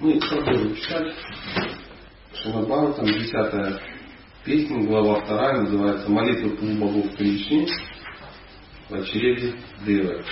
[0.00, 1.14] Мы продолжим читать.
[2.32, 3.82] Шимабава, там 10
[4.46, 7.66] песня, глава 2, называется «Молитва двух богов Кришне
[8.88, 9.54] в очереди
[9.84, 10.24] Девати»,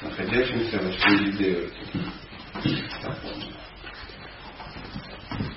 [0.00, 1.74] находящимся в очереди Девати.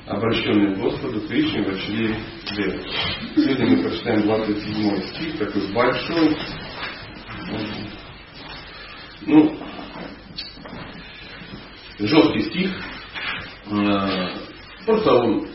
[0.05, 2.19] Обращенный к Господу Кришне в очереди
[2.57, 2.89] Девати.
[3.37, 6.37] Сегодня мы прочитаем 27 стих, такой большой.
[9.21, 9.57] Ну,
[11.99, 12.92] жесткий стих.
[13.73, 14.29] Э,
[14.85, 15.47] просто он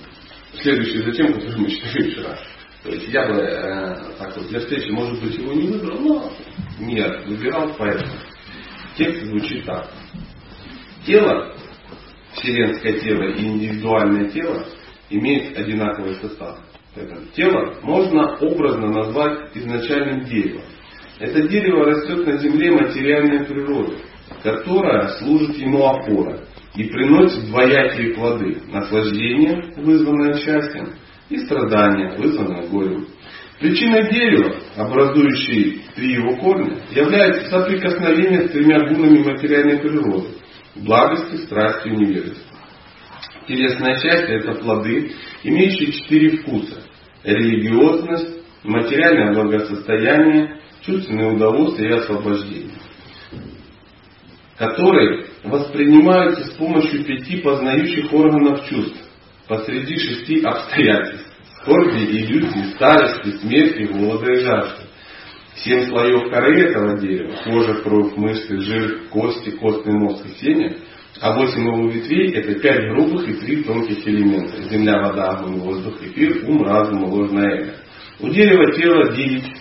[0.61, 2.39] следующий за тем, который мы читали вчера.
[2.83, 6.33] То есть я бы э, так вот для встречи, может быть, его не выбрал, но
[6.81, 8.13] нет, выбирал поэтому.
[8.97, 9.89] Текст звучит так.
[11.07, 11.55] Тело,
[12.33, 14.65] вселенское тело и индивидуальное тело
[15.11, 16.59] имеют одинаковый состав.
[16.97, 20.65] Это тело можно образно назвать изначальным деревом.
[21.21, 23.99] Это дерево растет на земле материальной природы
[24.43, 26.41] которая служит ему опорой
[26.79, 28.63] и приносит двоякие плоды.
[28.69, 30.95] Наслаждение, вызванное счастьем,
[31.29, 33.09] и страдания, вызванное горем.
[33.59, 40.29] Причиной дерева, образующей три его корня, является соприкосновение с тремя гунами материальной природы–
[40.77, 42.57] благости, страсти и невежества.
[43.49, 45.11] Телесное счастье– это плоды,
[45.43, 46.81] имеющие четыре вкуса–
[47.25, 52.88] религиозность, материальное благосостояние, чувственное удовольствие и освобождение
[54.59, 58.99] которые воспринимаются с помощью пяти познающих органов чувств
[59.47, 61.27] посреди шести обстоятельств.
[61.63, 64.83] Скорби, иллюзии, старости, смерти, голода и жажды.
[65.57, 70.77] Семь слоев коры этого дерева, кожа, кровь, мышцы, жир, кости, костный мозг и семя,
[71.21, 74.63] а восемь его ветвей это пять грубых и три тонких элемента.
[74.63, 77.75] Земля, вода, огонь, воздух, эфир, ум, разум и ложное эго.
[78.21, 79.53] У дерева тело девять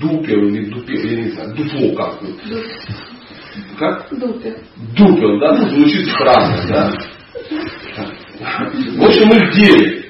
[0.00, 2.20] дупел или дупел, я не знаю, дупло как
[3.78, 4.08] Как?
[4.10, 4.54] Дупел.
[4.96, 6.92] Дупел, да, ну звучит странно, да.
[8.96, 10.06] В общем, их девять.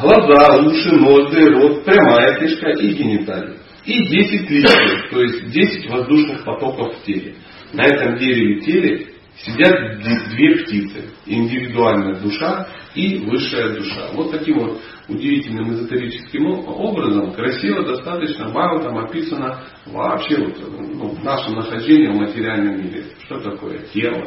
[0.00, 3.56] Глаза, уши, ноздри, рот, прямая кишка и гениталии.
[3.84, 7.34] И 10 листьев, то есть 10 воздушных потоков в теле.
[7.72, 9.06] На этом дереве теле
[9.38, 11.10] сидят две птицы.
[11.26, 14.08] Индивидуальная душа и высшая душа.
[14.14, 21.50] Вот таким вот удивительным эзотерическим образом, красиво достаточно, мало там описано вообще вот, ну, наше
[21.50, 23.04] нахождение в материальном мире.
[23.24, 24.26] Что такое тело,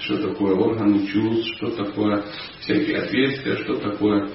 [0.00, 2.22] что такое органы чувств, что такое
[2.60, 4.28] всякие отверстия, что такое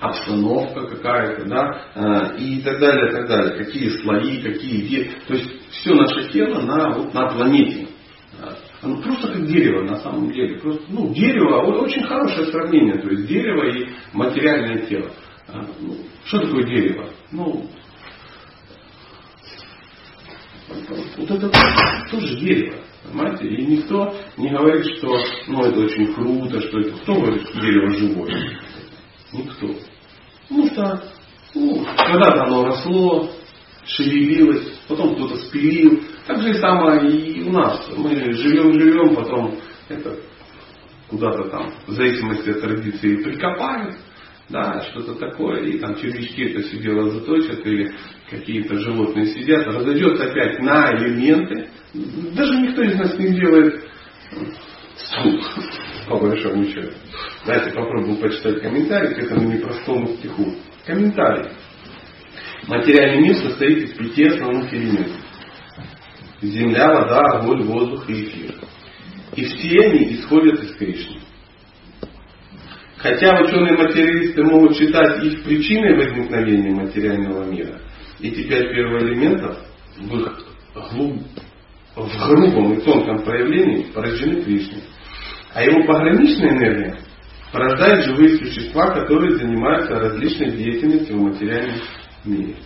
[0.00, 3.64] обстановка какая-то, да, э, и так далее, так далее.
[3.64, 5.10] Какие слои, какие виды.
[5.26, 7.89] То есть все наше тело на, вот, на планете.
[8.82, 10.58] Оно просто как дерево на самом деле.
[10.58, 12.98] Просто, ну, дерево, очень хорошее сравнение.
[12.98, 15.10] То есть дерево и материальное тело.
[15.48, 17.10] А, ну, что такое дерево?
[17.30, 17.66] Ну,
[21.18, 21.50] вот это
[22.10, 22.76] тоже дерево.
[23.04, 23.48] Понимаете?
[23.48, 25.18] И никто не говорит, что
[25.48, 26.92] ну, это очень круто, что это.
[26.98, 28.60] Кто говорит, что дерево живое?
[29.32, 29.68] Никто.
[30.48, 31.02] Потому что
[31.54, 33.30] ну, когда-то оно росло,
[33.84, 37.88] шевелилось, потом кто-то спилил, так же и самое и у нас.
[37.96, 39.56] Мы живем-живем, потом
[39.88, 40.16] это
[41.08, 43.96] куда-то там, в зависимости от традиции, прикопают,
[44.48, 47.92] да, что-то такое, и там червячки это все дело заточат, или
[48.28, 51.68] какие-то животные сидят, разойдется опять на элементы.
[52.34, 53.84] Даже никто из нас не делает
[54.96, 55.40] суд,
[56.08, 56.92] по большому счету.
[57.46, 60.54] Давайте попробуем почитать комментарий к этому непростому стиху.
[60.84, 61.50] Комментарий.
[62.66, 65.30] Материальный мир состоит из пяти основных элементов
[66.42, 68.54] земля, вода, огонь, воздух и эфир.
[69.36, 71.20] И все они исходят из Кришны.
[72.96, 77.80] Хотя ученые-материалисты могут считать их причиной возникновения материального мира,
[78.20, 79.58] эти пять первоэлементов
[79.96, 80.46] в их
[80.92, 81.22] глуб,
[81.96, 84.82] в грубом и тонком проявлении порождены Кришной.
[85.54, 86.98] А его пограничная энергия
[87.52, 91.78] порождает живые существа, которые занимаются различной деятельностью в материальном
[92.24, 92.56] мире.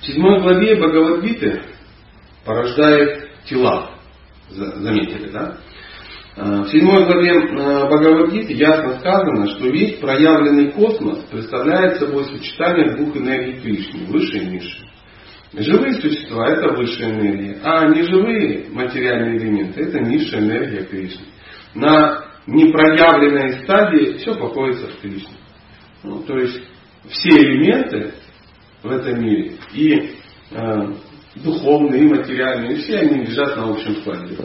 [0.00, 1.62] В седьмой главе Бхагавадгиты
[2.44, 3.90] порождает тела.
[4.50, 5.58] Заметили, да?
[6.36, 12.96] А, в седьмой главе а, Бхагавадгиты ясно сказано, что весь проявленный космос представляет собой сочетание
[12.96, 14.88] двух энергий Кришны, высшей и низшей.
[15.54, 21.24] Живые существа– это высшая энергия, а неживые материальные элементы– это низшая энергия Кришны.
[21.74, 25.36] На непроявленной стадии все покоится в Кришне.
[26.02, 26.62] Ну, то есть
[27.08, 28.12] все элементы
[28.82, 30.14] в этом мире и
[30.50, 30.92] э,
[31.36, 34.36] духовные, и материальные, все они лежат на общем складе.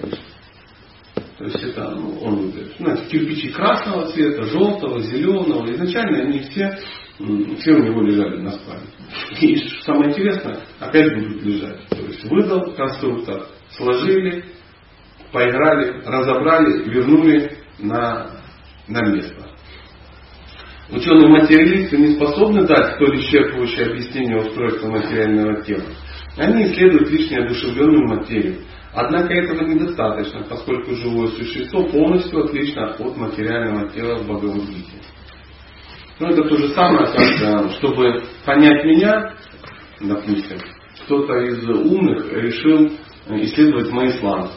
[1.37, 2.75] То есть это ну, он выберет.
[2.77, 5.65] Знаете, кирпичи красного цвета, желтого, зеленого.
[5.73, 6.79] Изначально они все,
[7.59, 8.85] все у него лежали на складе.
[9.41, 11.87] И самое интересное, опять будут лежать.
[11.89, 14.45] То есть выдал конструктор, сложили,
[15.31, 18.41] поиграли, разобрали, вернули на,
[18.87, 19.52] на место.
[20.89, 25.85] Ученые-материалисты не способны дать столь исчерпывающее объяснение устройства материального тела.
[26.37, 28.57] Они исследуют лишь неодушевленную материю.
[28.93, 35.01] Однако этого недостаточно, поскольку живое существо полностью отлично от материального тела в Бхагавадгите.
[36.19, 39.33] Ну, это то же самое, как чтобы понять меня,
[39.99, 40.59] допустим,
[41.05, 42.91] кто-то из умных решил
[43.29, 44.53] исследовать мои сланцы.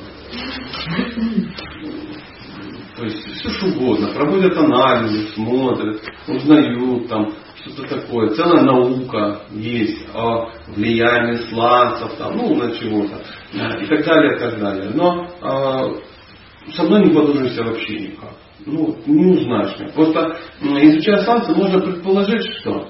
[2.97, 4.09] То есть все что угодно.
[4.15, 8.31] Проводят анализы, смотрят, узнают там что-то такое.
[8.31, 13.23] Целая наука есть о влиянии сланцев, там, ну, на чего-то.
[13.53, 14.91] И так далее, и так далее.
[14.95, 18.33] Но э, со мной не подружишься вообще никак.
[18.65, 19.93] Ну, не узнаешь меня.
[19.93, 22.89] Просто изучая сланцы, можно предположить, что.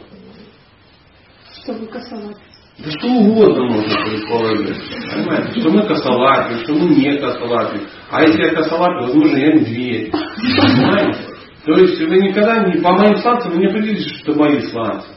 [1.62, 2.38] Что вы косолапец.
[2.78, 4.76] Да что угодно можно предположить.
[5.10, 5.60] Понимаете?
[5.60, 7.88] Что мы косолапим, что мы не косолапим.
[8.10, 10.10] А если я косолапим, возможно, я медведь.
[10.12, 11.36] Понимаете?
[11.64, 15.08] То есть вы никогда не, по моим сланцам вы не определите, что это мои сланцы.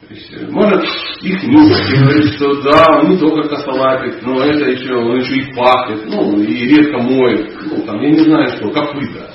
[0.00, 0.84] То есть, э, может
[1.20, 5.54] их нюхать говорит, что да, он не только косолапит, но это еще, он еще и
[5.54, 9.32] пахнет, ну, и редко моет, ну, там, я не знаю что, копыта.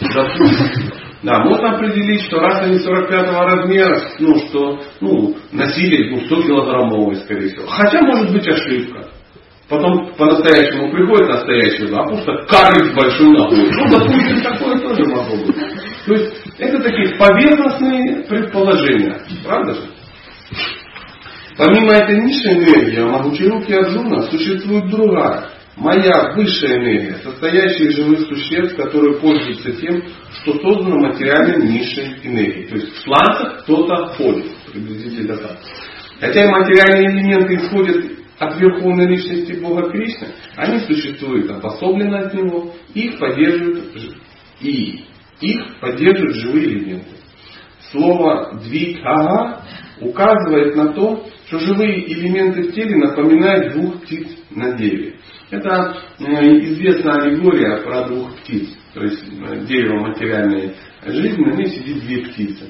[1.21, 7.15] Да, можно определить, что раз они 45 размера, ну что, ну, носили ну, 100 килограммовый,
[7.17, 7.67] скорее всего.
[7.67, 9.09] Хотя может быть ошибка.
[9.69, 13.71] Потом по-настоящему приходит настоящий, а просто карлик с большой ногой.
[13.71, 15.55] Ну, допустим, такое тоже могло быть.
[16.05, 19.21] То есть, это такие поверхностные предположения.
[19.45, 19.81] Правда же?
[21.57, 28.19] Помимо этой низшей энергии, у Махучаруки Арджуна существует другая, моя высшая энергия, состоящая из живых
[28.27, 30.03] существ, которые пользуются тем,
[30.41, 32.67] что создано материальной низшей энергией.
[32.67, 35.57] То есть в сланцах кто-то ходит, приблизительно так.
[36.19, 42.73] Хотя и материальные элементы исходят от верховной личности Бога Кришны, они существуют обособленно от Него,
[42.93, 44.17] их поддерживают
[44.61, 45.05] и
[45.41, 47.15] их поддерживают живые элементы.
[47.91, 49.61] Слово двикага
[50.01, 55.15] указывает на то, что живые элементы в теле напоминают двух птиц на дереве.
[55.51, 58.69] Это э, известная аллегория про двух птиц.
[58.93, 60.73] То есть э, дерево материальной
[61.05, 62.65] жизни, на ней сидит две птицы.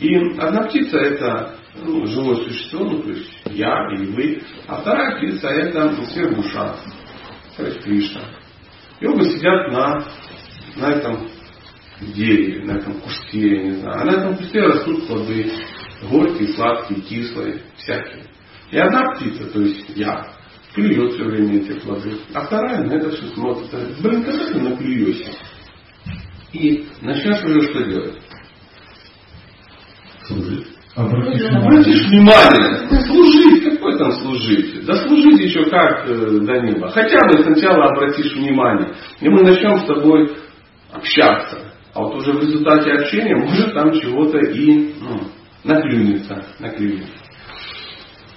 [0.00, 5.16] И одна птица это ну, живое существо, ну то есть я или вы, а вторая
[5.16, 6.76] птица это сверхдуша,
[7.56, 8.22] то есть Кришна.
[9.00, 10.04] И оба сидят на,
[10.76, 11.28] на этом
[12.00, 14.00] дереве, на этом кусте, я не знаю.
[14.00, 15.50] А на этом кусте растут плоды,
[16.10, 18.26] горькие, сладкие, кислые, всякие.
[18.70, 20.32] И одна птица, то есть я,
[20.74, 22.18] клюет все время эти плоды.
[22.34, 24.00] А вторая на это все смотрит.
[24.00, 25.32] Блин, когда ты наклюешься?
[26.52, 28.22] И начнешь уже что делать?
[30.26, 30.81] Служить.
[30.94, 34.84] Обратишь внимание, служить, какой там служить?
[34.84, 36.90] Да служить еще как э, до неба.
[36.90, 38.92] Хотя бы сначала обратишь внимание.
[39.20, 40.30] И мы начнем с тобой
[40.92, 41.72] общаться.
[41.94, 45.20] А вот уже в результате общения может там чего-то и ну,
[45.64, 47.12] наклюнется, наклюнется.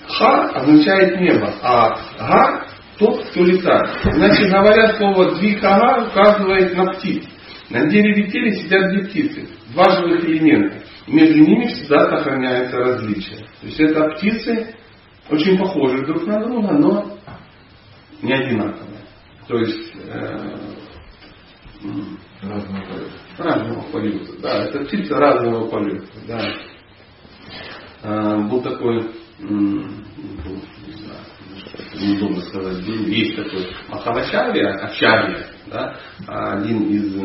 [0.07, 2.65] Ха означает небо, а га
[2.97, 3.89] тот, кто летает.
[4.13, 7.25] Значит, говоря слово двихага указывает на птиц.
[7.69, 10.85] На дереве теле сидят две птицы, два живых элемента.
[11.07, 13.47] Между ними всегда сохраняется различие.
[13.61, 14.75] То есть это птицы
[15.29, 17.17] очень похожи друг на друга, но
[18.21, 19.01] не одинаковые.
[19.47, 20.57] То есть э,
[22.41, 23.11] разного полета.
[23.37, 24.41] Разного полета.
[24.41, 26.07] Да, это птица разного полета.
[26.27, 26.53] Да.
[28.03, 31.19] Э, был такой не знаю,
[31.95, 37.15] неудобно сказать, есть такой Махавачарья, Ачарья, да, один из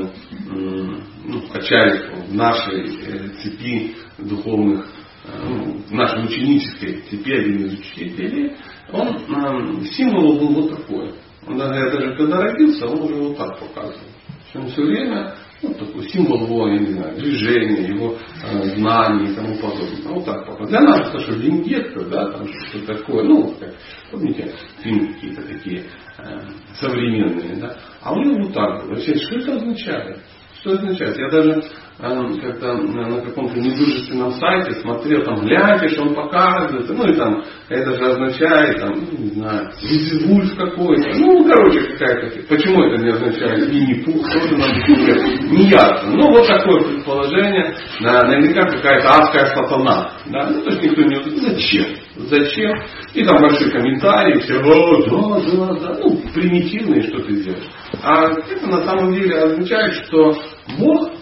[1.31, 4.87] ну, Ачарьев в нашей э, цепи духовных,
[5.25, 8.57] э, ну, в нашей ученической цепи, один из учителей,
[8.93, 11.15] он, символ был вот такой.
[11.47, 14.09] Он даже, даже когда родился, он уже вот так показывал.
[14.55, 19.35] Он все время ну, такой символ его, я не знаю, движения, его э, знаний и
[19.35, 20.03] тому подобное.
[20.05, 20.65] Ну, вот так пока.
[20.65, 23.75] Для нас это что, вингетка, да, там что-то такое, ну, как,
[24.11, 25.85] помните, фильмы какие-то такие
[26.19, 26.41] э,
[26.75, 27.77] современные, да.
[28.01, 28.95] А у него вот так было.
[28.95, 30.21] Вообще, что это означает?
[30.61, 31.17] Что означает?
[31.17, 31.63] Я даже э,
[32.01, 38.05] как-то на каком-то недружественном сайте смотрел, там глядишь, он показывает, ну и там, это же
[38.05, 39.71] означает, там, ну, не знаю,
[40.27, 44.71] вульф какой-то, ну, короче, какая-то, почему это не означает Винни-Пух, тоже нам
[45.51, 46.11] не ясно.
[46.13, 51.87] Ну, вот такое предположение, наверняка какая-то адская сатана, да, ну, то есть никто не зачем?
[52.17, 52.73] Зачем?
[53.15, 57.69] И там большие комментарии, все, да, да, да, ну, примитивные, что ты делаешь.
[58.03, 60.33] А это на самом деле означает, что
[60.79, 61.20] Бог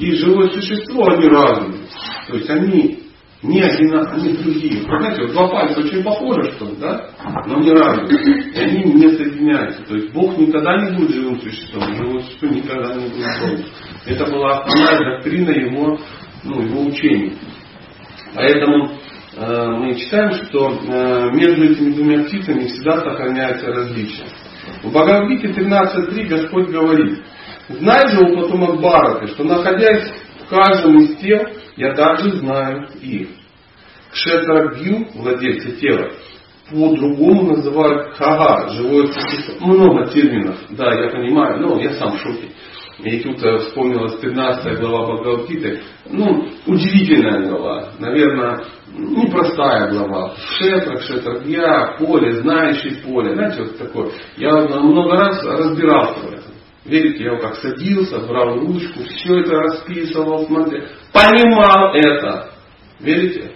[0.00, 1.82] и живое существо, они разные.
[2.26, 3.00] То есть они
[3.42, 4.82] не одинаковые, они другие.
[4.82, 7.10] Знаете, вот два пальца очень похожи, что ли, да?
[7.46, 8.52] Но не разные.
[8.52, 9.82] И они не соединяются.
[9.84, 13.64] То есть Бог никогда не будет живым существом, живое существо никогда не будет Богом.
[14.06, 15.98] Это была основная доктрина его,
[16.44, 17.32] ну, его учения.
[18.34, 18.90] Поэтому
[19.36, 24.26] э, мы читаем, что э, между этими двумя птицами всегда сохраняется различие.
[24.82, 27.22] В Бхагавадгите 13.3 Господь говорит,
[27.78, 30.12] знай же у потомок Бараты, что находясь
[30.44, 31.40] в каждом из тел,
[31.76, 33.28] я также знаю их.
[34.12, 36.10] Кшетрагью, владельцы тела,
[36.70, 39.66] по-другому называют хага, живое существо.
[39.66, 42.48] Много терминов, да, я понимаю, но я сам в шоке.
[43.02, 45.80] И тут э, вспомнилась 13 глава Бхагавадгиты.
[46.10, 47.92] Ну, удивительная глава.
[47.98, 48.62] Наверное,
[48.94, 50.34] непростая глава.
[50.36, 53.34] Шетра, Кшетрагья, поле, знающий поле.
[53.34, 54.10] Знаете, вот такое.
[54.36, 56.49] Я много раз разбирался в.
[56.84, 60.84] Верите, я вот как садился, брал ручку, все это расписывал, смотрел.
[61.12, 62.52] Понимал это.
[63.00, 63.52] Верите?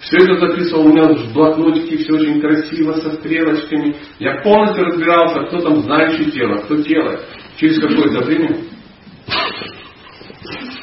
[0.00, 3.96] Все это записывал у меня в блокнотике, все очень красиво, со стрелочками.
[4.18, 7.20] Я полностью разбирался, кто там знающий тело, кто делает.
[7.56, 8.56] Через какое-то время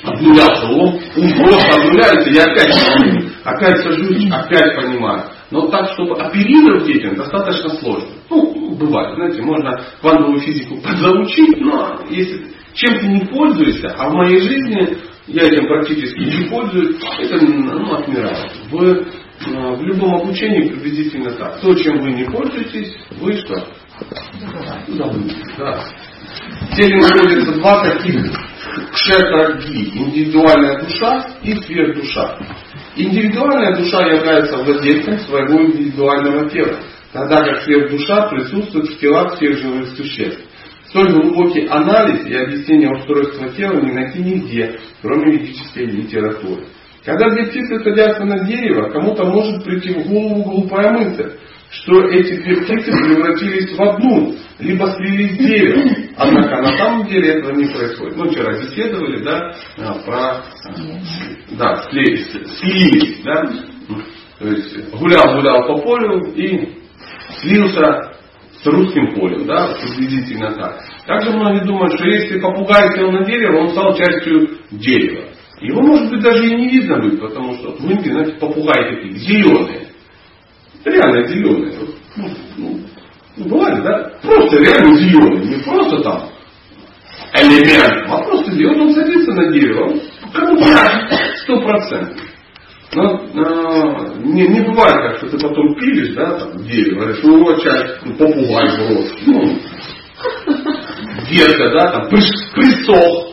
[0.03, 5.23] обнулялся ум просто обнуляется, я опять опять сажусь, опять понимаю.
[5.51, 8.09] Но так, чтобы оперировать этим, достаточно сложно.
[8.29, 14.13] Ну, бывает, знаете, можно квантовую физику подзаучить, но если чем ты не пользуешься, а в
[14.13, 18.51] моей жизни я этим практически не пользуюсь, это ну, отмирает.
[18.69, 21.59] В, э, в любом обучении приблизительно так.
[21.59, 23.67] То, чем вы не пользуетесь, вы что?
[24.87, 25.83] Да.
[26.61, 28.21] В теле находится два таких
[28.93, 29.97] кшетраги.
[29.97, 32.37] Индивидуальная душа и сверхдуша.
[32.95, 36.77] Индивидуальная душа является владельцем своего индивидуального тела,
[37.13, 40.41] тогда как сверхдуша присутствует в телах всех живых существ.
[40.89, 46.65] Столь глубокий анализ и объяснение устройства тела не найти нигде, кроме ведической литературы.
[47.05, 51.31] Когда две птицы садятся на дерево, кому-то может прийти в голову глупая мысль,
[51.71, 55.89] что эти две птицы превратились в одну, либо слились в дерево.
[56.17, 58.17] Однако на самом деле этого не происходит.
[58.17, 60.43] Мы вчера беседовали, да, а, про,
[61.51, 63.43] да, слились, слились, да,
[64.39, 66.77] то есть гулял-гулял по полю и
[67.39, 68.11] слился
[68.61, 70.83] с русским полем, да, приблизительно так.
[71.07, 75.29] Также многие думают, что если попугай сел на дерево, он стал частью дерева.
[75.61, 79.13] Его, может быть, даже и не видно будет, потому что в Индии, знаете, попугаи такие
[79.13, 79.90] зеленые.
[80.83, 81.73] Реально зеленые.
[82.15, 82.79] Ну, ну,
[83.37, 84.11] ну, бывает, да?
[84.21, 85.47] Просто реально зеленый.
[85.47, 86.29] Не просто там
[87.33, 88.81] элемент, а просто зеленый.
[88.81, 89.85] Он садится на дерево.
[89.85, 90.01] Он
[90.33, 90.91] камуфляж
[91.43, 92.17] сто процентов.
[92.93, 97.41] Но э, не, не бывает так, что ты потом пилишь, да, там, дерево, говоришь, ну
[97.41, 99.59] вот часть, ну, попугай в Ну,
[101.29, 103.31] детка, да, там, присох.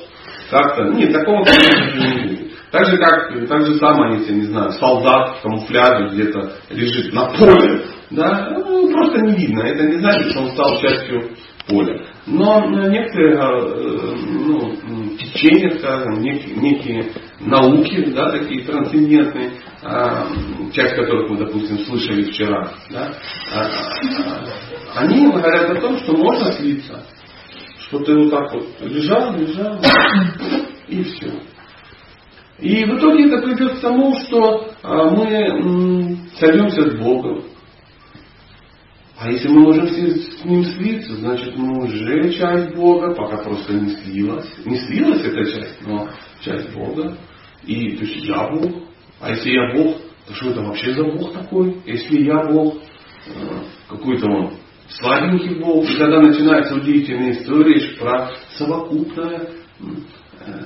[0.51, 0.85] Как-то.
[0.95, 2.38] Нет, такого, не будет.
[2.71, 7.31] Так же, как, так же самое, если, не знаю, солдат в камуфляже где-то лежит на
[7.31, 9.63] поле, да, ну, просто не видно.
[9.63, 11.31] Это не значит, что он стал частью
[11.67, 12.03] поля.
[12.27, 14.75] Но некоторые э, ну,
[15.17, 20.27] течения, скажем, некие, некие науки, да, такие трансцендентные, а,
[20.73, 23.15] часть которых мы, допустим, слышали вчера, да,
[23.55, 27.05] а, а, они говорят о том, что можно слиться.
[27.81, 29.81] Что ты вот так вот лежал, лежал,
[30.89, 31.33] и все.
[32.61, 37.45] И в итоге это придет к тому, что мы сойдемся с Богом,
[39.21, 43.91] а если мы можем с ним слиться, значит мы уже часть Бога, пока просто не
[43.97, 44.47] слилась.
[44.65, 46.09] Не слилась эта часть, но
[46.41, 47.19] часть Бога.
[47.65, 48.85] И то есть я Бог.
[49.21, 51.83] А если я Бог, то что это вообще за Бог такой?
[51.85, 53.31] Если я Бог, э,
[53.89, 54.53] какой-то он
[54.89, 55.85] слабенький Бог.
[55.91, 59.51] И когда начинается удивительная история про совокупное
[59.81, 60.65] э,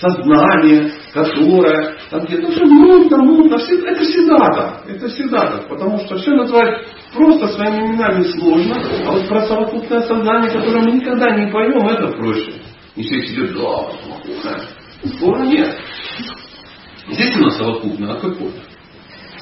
[0.00, 4.82] сознание, которое там где-то все мутно, мутно, это всегда так.
[4.88, 5.68] Это всегда так.
[5.68, 8.76] Потому что все назвать просто своими именами сложно,
[9.06, 12.52] а вот про совокупное сознание, которое мы никогда не поймем, это проще.
[12.96, 14.60] И все сидят, да.
[15.04, 15.76] Спора нет.
[17.08, 18.52] Здесь у нас совокупное, а какое?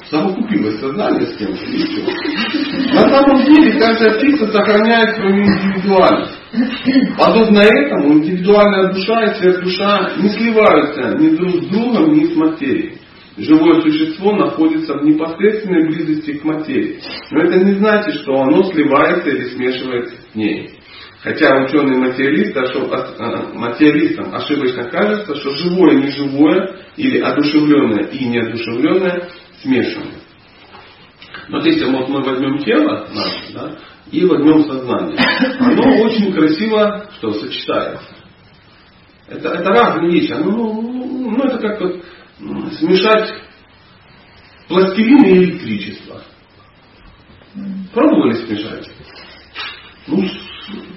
[0.09, 2.93] Совокупилось сознание с кем-то все.
[2.93, 6.34] На самом деле каждая птица сохраняет свою индивидуальность.
[7.17, 12.99] Подобно этому индивидуальная душа и сверхдуша не сливаются ни друг с другом, ни с материей
[13.37, 16.99] живое существо находится в непосредственной близости к материи.
[17.31, 20.69] Но это не значит, что оно сливается или смешивается с ней.
[21.21, 29.29] Хотя ученые материалисты, а, материалистам ошибочно кажется, что живое и неживое, или одушевленное и неодушевленное
[29.61, 30.13] смешаны.
[31.49, 33.75] Вот если вот мы возьмем тело наше, да,
[34.11, 35.17] и возьмем сознание,
[35.59, 38.15] оно очень красиво что сочетается.
[39.27, 40.31] Это, это разные вещи.
[40.31, 42.03] Оно, ну, ну, ну это как вот
[42.79, 43.33] смешать
[44.67, 46.21] пластилин и электричество.
[47.93, 48.89] Пробовали смешать?
[50.07, 50.23] Ну,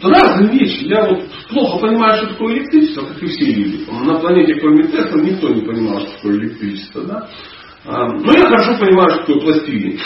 [0.02, 0.84] разные вещи.
[0.84, 3.84] Я вот плохо понимаю, что такое электричество, как и все люди.
[3.90, 7.04] На планете, кроме Тесла, никто не понимал, что такое электричество.
[7.04, 7.28] Да?
[7.86, 9.98] А, но я хорошо понимаю, что такое пластилин.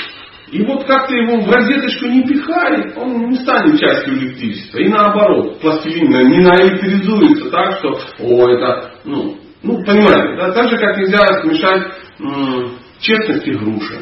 [0.53, 4.79] И вот как ты его в розеточку не пихай, он не станет частью электричества.
[4.81, 10.53] И наоборот, пластилин не наэлектризуется так, что, о, это, ну, ну понимаете, да?
[10.53, 11.83] так же, как нельзя смешать
[12.21, 13.95] м- честность и груши.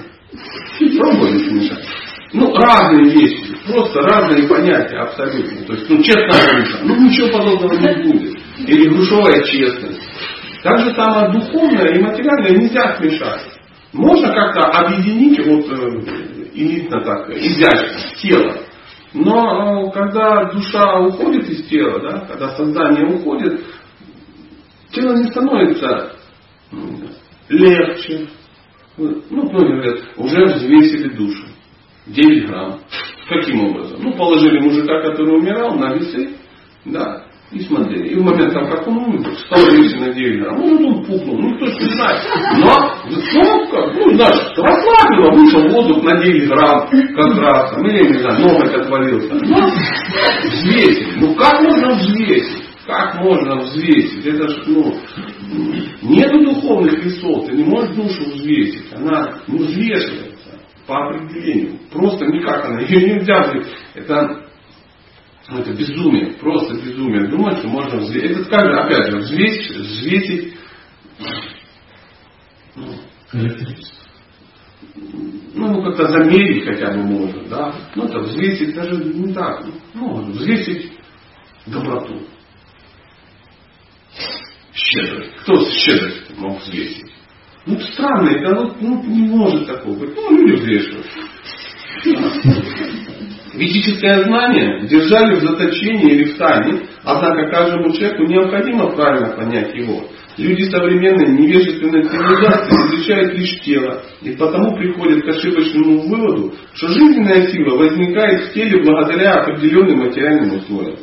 [0.98, 1.86] Пробовали смешать.
[2.32, 5.66] Ну, разные вещи, просто разные понятия абсолютно.
[5.66, 8.38] То есть, ну, честная груша, ну, ничего подобного не будет.
[8.66, 10.02] Или грушевая честность.
[10.64, 13.60] Так же самое духовное и материальное нельзя смешать.
[13.92, 15.66] Можно как-то объединить вот
[16.52, 18.56] элитно так, изящно, тело.
[19.12, 23.64] Но э, когда душа уходит из тела, да, когда сознание уходит,
[24.92, 26.12] тело не становится
[27.48, 28.28] легче.
[28.96, 31.46] Ну, многие говорят, уже взвесили душу.
[32.06, 32.80] 9 грамм.
[33.28, 34.00] Каким образом?
[34.02, 36.36] Ну, положили мужика, который умирал, на весы,
[36.84, 38.10] да, и смотрели.
[38.10, 40.58] И в момент, там, как он стал весить на 9 грамм.
[40.58, 42.22] Может, он пукнул, ну, никто не знает.
[42.58, 48.08] Но, ну, как, ну, знаешь, расслабило, вышел воздух на 9 грамм, как раз, там, или,
[48.08, 49.34] не знаю, ноготь отвалился.
[49.34, 49.70] Но,
[50.44, 51.20] взвесить.
[51.20, 52.64] Ну, как можно взвесить?
[52.86, 54.26] Как можно взвесить?
[54.26, 54.94] Это ж, ну,
[56.02, 58.92] нету духовных весов, ты не можешь душу взвесить.
[58.94, 61.78] Она не взвешивается по определению.
[61.92, 63.72] Просто никак она, ее нельзя взвесить.
[63.94, 64.49] Это
[65.50, 67.28] ну, это безумие, просто безумие.
[67.28, 68.30] Думать, что можно взвесить.
[68.30, 70.54] Это скажем, опять же, взвесить, взвесить
[72.74, 72.94] ну,
[75.54, 77.74] ну, как-то замерить хотя бы можно, да.
[77.94, 79.64] Ну, это взвесить даже не так.
[79.94, 80.92] Ну, взвесить
[81.66, 82.22] доброту.
[84.72, 85.34] Щедрость.
[85.42, 87.12] Кто с щедростью мог взвесить?
[87.66, 90.14] Ну, странно, это вот, ну, не может такого быть.
[90.14, 91.06] Ну, люди взвешивают.
[93.60, 100.02] Ведическое знание держали в заточении или в тайне, однако каждому человеку необходимо правильно понять его.
[100.38, 107.48] Люди современной невежественной цивилизации изучают лишь тело, и потому приходят к ошибочному выводу, что жизненная
[107.48, 110.96] сила возникает в теле благодаря определенным материальным условиям.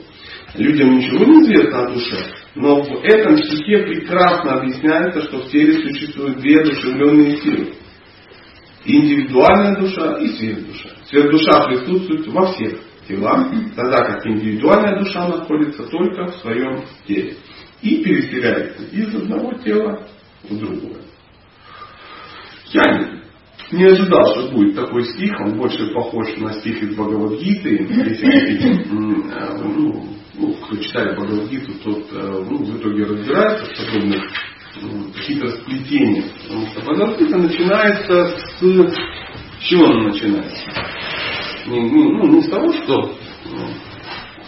[0.56, 2.17] Людям ничего не известно о душе,
[2.56, 7.67] но в этом стихе прекрасно объясняется, что в теле существуют две одушевленные силы.
[8.89, 10.89] Индивидуальная душа и сверхдуша.
[11.10, 17.36] Сверхдуша присутствует во всех телах, тогда как индивидуальная душа находится только в своем теле.
[17.82, 20.08] И переселяется из одного тела
[20.50, 21.02] в другое.
[22.67, 23.21] Я
[23.73, 27.88] не ожидал, что будет такой стих, он больше похож на стих из Бхагавадгиты.
[27.88, 34.23] Хотите, ну, ну, кто читает Бхагавадгиту, тот э, ну, в итоге разбирается в подобных
[35.22, 36.24] хитросплетение.
[36.44, 38.60] Потому что Бхагавадгита начинается с...
[39.62, 40.66] Чего она начинается?
[41.66, 43.68] Не, ну, ну, не с того, что ну,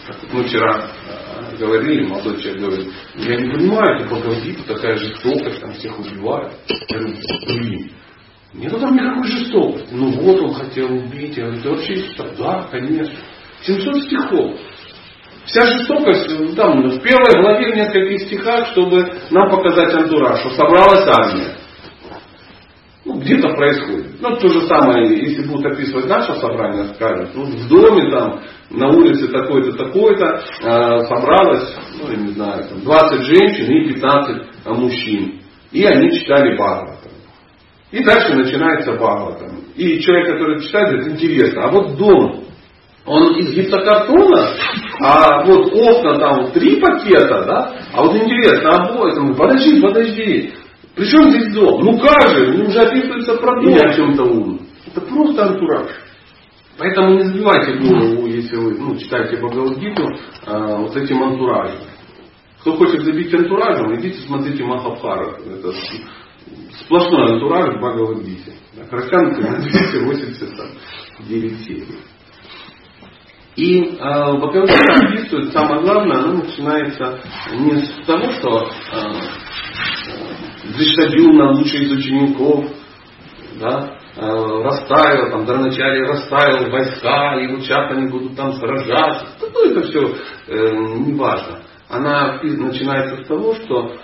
[0.06, 5.60] как мы вчера э, говорили, молодой человек говорит, я не понимаю, это Бхагавадгита такая жестокость,
[5.60, 6.52] там всех убивают.
[6.88, 7.14] Говорю,
[7.46, 7.92] блин,
[8.54, 9.88] нету там никакой жестокости.
[9.92, 11.36] Ну вот он хотел убить.
[11.36, 12.04] Я говорю, ты вообще
[12.38, 13.14] да, конечно.
[13.62, 14.56] 700 стихов.
[15.46, 20.50] Вся жестокость ну, там, в первой главе в нескольких стихах, чтобы нам показать антураж, что
[20.50, 21.56] собралась армия.
[23.04, 24.20] Ну, где-то происходит.
[24.20, 28.88] Ну, то же самое, если будут описывать наше собрание, скажут, ну, в доме там, на
[28.88, 34.74] улице такой-то, такой-то, э, собралось, ну, я не знаю, там, 20 женщин и 15 а,
[34.74, 35.40] мужчин.
[35.72, 37.12] И они читали Бхагаватам.
[37.90, 39.64] И дальше начинается Бхагаватам.
[39.76, 42.44] И человек, который читает, говорит, интересно, а вот дом
[43.10, 44.54] он из гипсокартона,
[45.00, 47.72] а вот окна там три пакета, да?
[47.92, 50.52] А вот интересно, обои там, подожди, подожди.
[50.94, 51.84] Причем здесь дом?
[51.84, 53.74] Ну как же, ну уже описывается про дом.
[53.74, 54.60] о чем-то умном.
[54.86, 55.88] Это просто антураж.
[56.78, 60.02] Поэтому не забивайте голову, если вы ну, читаете Бхагавадгиту,
[60.46, 61.80] э, вот этим антуражем.
[62.60, 65.36] Кто хочет забить антуражем, идите смотрите Махабхара.
[65.46, 65.72] Это
[66.84, 68.52] сплошной антураж в Бхагавадгите.
[68.90, 71.86] Растянутый на 289 серий.
[73.60, 77.20] И э, Бхагавадгита описывает, самое главное, оно начинается
[77.52, 79.02] не с того, что э,
[81.30, 82.64] на лучший из учеников,
[83.60, 89.26] да, э, расставил, там, Драначари расставил войска, и вот сейчас они будут там сражаться.
[89.42, 90.14] Ну, это все
[90.46, 91.60] э, не важно.
[91.90, 93.94] Она начинается с того, что э,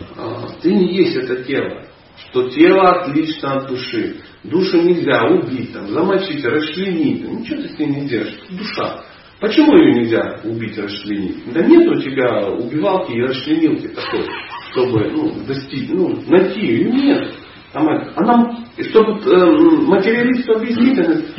[0.61, 1.87] ты не есть это тело,
[2.29, 4.17] что тело отлично от души.
[4.45, 7.27] Душу нельзя убить, там, замочить, расчленить.
[7.27, 8.39] Ничего ты с ней не делаешь.
[8.51, 9.03] Душа.
[9.41, 11.53] Почему ее нельзя убить, расчленить?
[11.53, 14.27] Да нет у тебя убивалки и расчленилки такой,
[14.71, 17.35] чтобы ну, достичь, ну, найти ее нет.
[17.75, 18.57] Она, она
[18.91, 20.99] чтобы э, материалисту объяснить,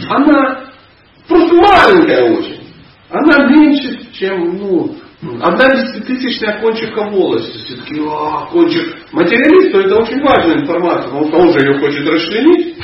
[0.09, 0.69] она
[1.27, 2.59] просто маленькая очень.
[3.09, 4.95] Она меньше, чем ну,
[5.41, 7.51] одна десятитысячная кончика волоса.
[7.51, 8.95] Все-таки, а, кончик.
[9.11, 12.77] Материалисту это очень важная информация, он же ее хочет расчленить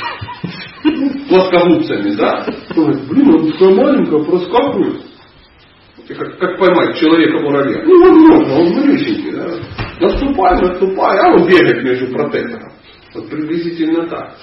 [1.28, 2.46] плоскогубцами, да?
[2.74, 5.02] Блин, он такая маленькая, проскакивает.
[6.06, 7.82] Как, как поймать человека-муравья?
[7.84, 9.46] Ну, возможно, он малюсенький, да?
[10.00, 12.72] Наступай, наступай, а он бегает между протектором.
[13.14, 14.36] Вот приблизительно так.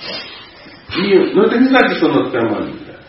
[0.97, 2.99] И, но это не значит, что она такая маленькая.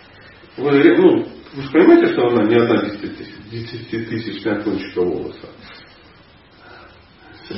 [0.59, 2.77] Вы, ну, вы же понимаете, что она не одна
[3.51, 5.49] десятитысячная кончика волоса?
[7.49, 7.55] Все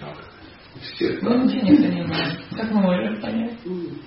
[0.00, 1.22] так.
[1.22, 2.32] Ну, ничего не понимаю.
[2.56, 3.58] Как мы можем понять?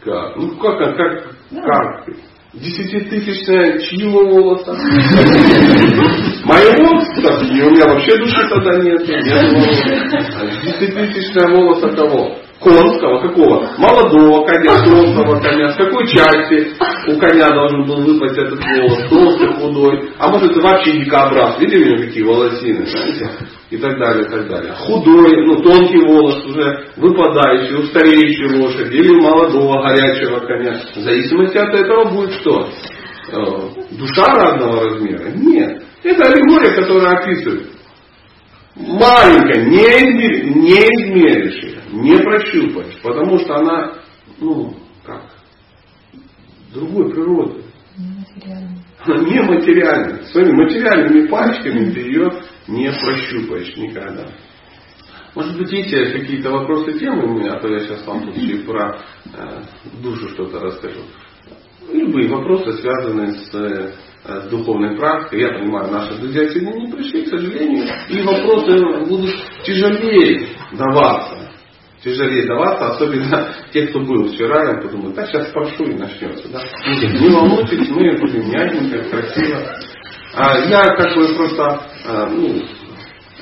[0.03, 0.35] Как?
[0.37, 1.61] Ну, как, как, как, да.
[1.61, 2.07] как?
[2.53, 4.71] Десятитысячная чьего волоса?
[6.45, 7.01] Моего?
[7.53, 9.05] И у меня вообще души тогда нет.
[10.63, 12.37] Десятитысячная волоса кого?
[12.59, 13.67] Конского, какого?
[13.77, 16.73] Молодого коня, взрослого коня, с какой части
[17.07, 21.83] у коня должен был выпасть этот волос, толстый, худой, а может это вообще дикобраз, видели
[21.83, 23.29] у него какие волосины, знаете,
[23.69, 24.73] и так далее, и так далее.
[24.73, 30.79] Худой, ну тонкий волос уже выпадающий, у стареющей лошади или молодого горячего коня.
[30.95, 32.69] В зависимости от этого будет что?
[33.29, 33.37] Э,
[33.91, 35.29] душа разного размера?
[35.35, 35.83] Нет.
[36.03, 37.76] Это аллегория, которая описывает
[38.77, 43.93] маленькая, не, не измеришь ее, не прощупаешь, потому что она,
[44.39, 45.23] ну, как,
[46.73, 47.63] другой природы.
[48.99, 50.23] Она нематериальная.
[50.25, 52.29] Своими материальными пальчиками ты ее
[52.67, 54.27] не прощупаешь никогда.
[55.33, 58.57] Может быть, есть какие-то вопросы, темы у меня, а то я сейчас вам тут еще
[58.57, 59.01] и про
[59.33, 59.61] э,
[60.01, 61.01] душу что-то расскажу.
[61.91, 63.95] Любые вопросы, связанные с
[64.27, 65.41] э, духовной практикой.
[65.41, 69.35] Я понимаю, наши друзья сегодня не пришли, к сожалению, и вопросы будут
[69.65, 71.51] тяжелее даваться.
[72.03, 76.47] Тяжелее даваться, особенно те, кто был вчера, я подумал, так сейчас спрошу и начнется.
[76.49, 76.61] Да?
[76.85, 79.79] Не волнуйтесь, мы будем мягенько, красиво.
[80.35, 82.63] А я как бы просто, э, ну,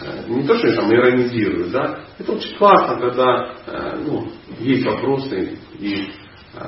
[0.01, 3.55] э, не то, что я там иронизирую, да, это очень классно, когда
[4.05, 6.07] ну, есть вопросы, и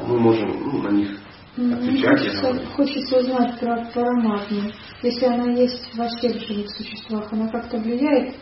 [0.05, 1.09] мы можем ну, на них
[1.57, 2.19] отвечать.
[2.19, 4.71] Хочется, хочется узнать про параматму.
[5.01, 8.35] Если она есть во всех живых существах, она как-то влияет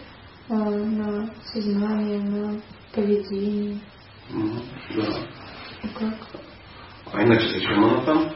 [0.50, 2.60] э, на сознание, на
[2.94, 3.80] поведение.
[4.30, 5.04] Да.
[5.84, 6.14] Ну как?
[7.14, 8.32] А иначе зачем она там?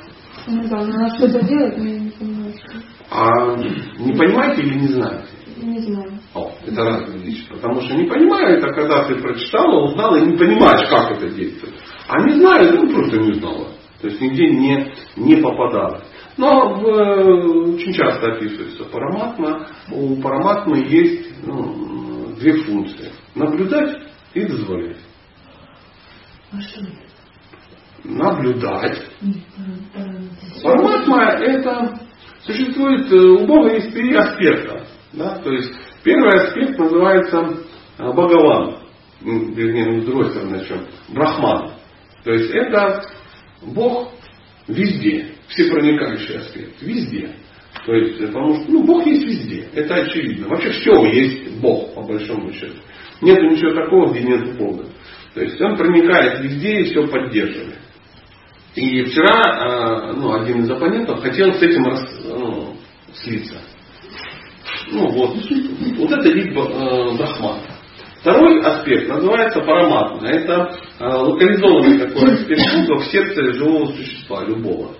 [0.48, 2.78] Ну да, она что-то делает, но я не понимаю, что.
[3.12, 5.28] А не понимаете или не знаете?
[5.58, 6.20] Не знаю.
[6.34, 7.50] О, это разные вещи.
[7.50, 11.74] Потому что не понимаю, это когда ты прочитала, узнала и не понимаешь, как это действует.
[12.08, 13.68] А не знаю, ну просто не знала.
[14.02, 16.04] То есть нигде не, не попадалось.
[16.38, 19.68] Но в, э, очень часто описывается параматма.
[19.92, 23.12] У параматмы есть ну, две функции.
[23.36, 23.98] Наблюдать
[24.34, 24.98] и дозволять.
[26.52, 26.82] А что?
[28.06, 29.02] Наблюдать.
[30.64, 32.00] Параматма это
[32.46, 34.88] существует, э, у Бога есть три аспекта.
[35.12, 35.36] Да?
[35.40, 37.38] То есть первый аспект называется
[37.98, 38.78] э, Бхагаван.
[39.22, 40.88] Вернее, с другой стороны, начнем.
[41.10, 41.72] Брахман.
[42.24, 43.02] То есть это
[43.62, 44.12] Бог
[44.68, 47.32] везде, всепроникающий аспект, везде.
[47.86, 50.48] То есть, потому что ну, Бог есть везде, это очевидно.
[50.48, 52.76] Вообще все есть Бог, по большому счету.
[53.22, 54.86] Нет ничего такого, где нет Бога.
[55.34, 57.80] То есть он проникает везде и все поддерживает.
[58.76, 62.76] И вчера а, ну, один из оппонентов хотел с этим рас, ну,
[63.14, 63.56] слиться.
[64.92, 65.36] Ну вот,
[65.98, 67.62] вот это вид э, Брахмана.
[68.22, 70.28] Второй аспект называется параматма.
[70.28, 74.96] Это э, локализованный такой аспект в сердце живого существа, любого.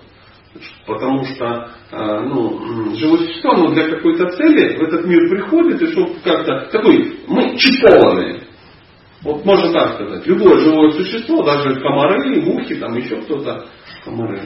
[0.86, 5.92] Потому что э, ну, живое существо оно для какой-то цели в этот мир приходит, и
[5.92, 8.44] чтобы как-то такой, мы чипованные.
[9.22, 10.26] Вот можно так сказать.
[10.26, 13.66] Любое живое существо, даже комары, мухи, там еще кто-то,
[14.02, 14.40] комары.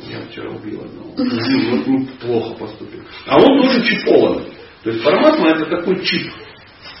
[0.00, 1.10] Я вчера убил одного.
[1.16, 3.02] Вот неплохо поступил.
[3.26, 4.46] А он тоже чипованный.
[4.82, 6.32] То есть параматма это такой чип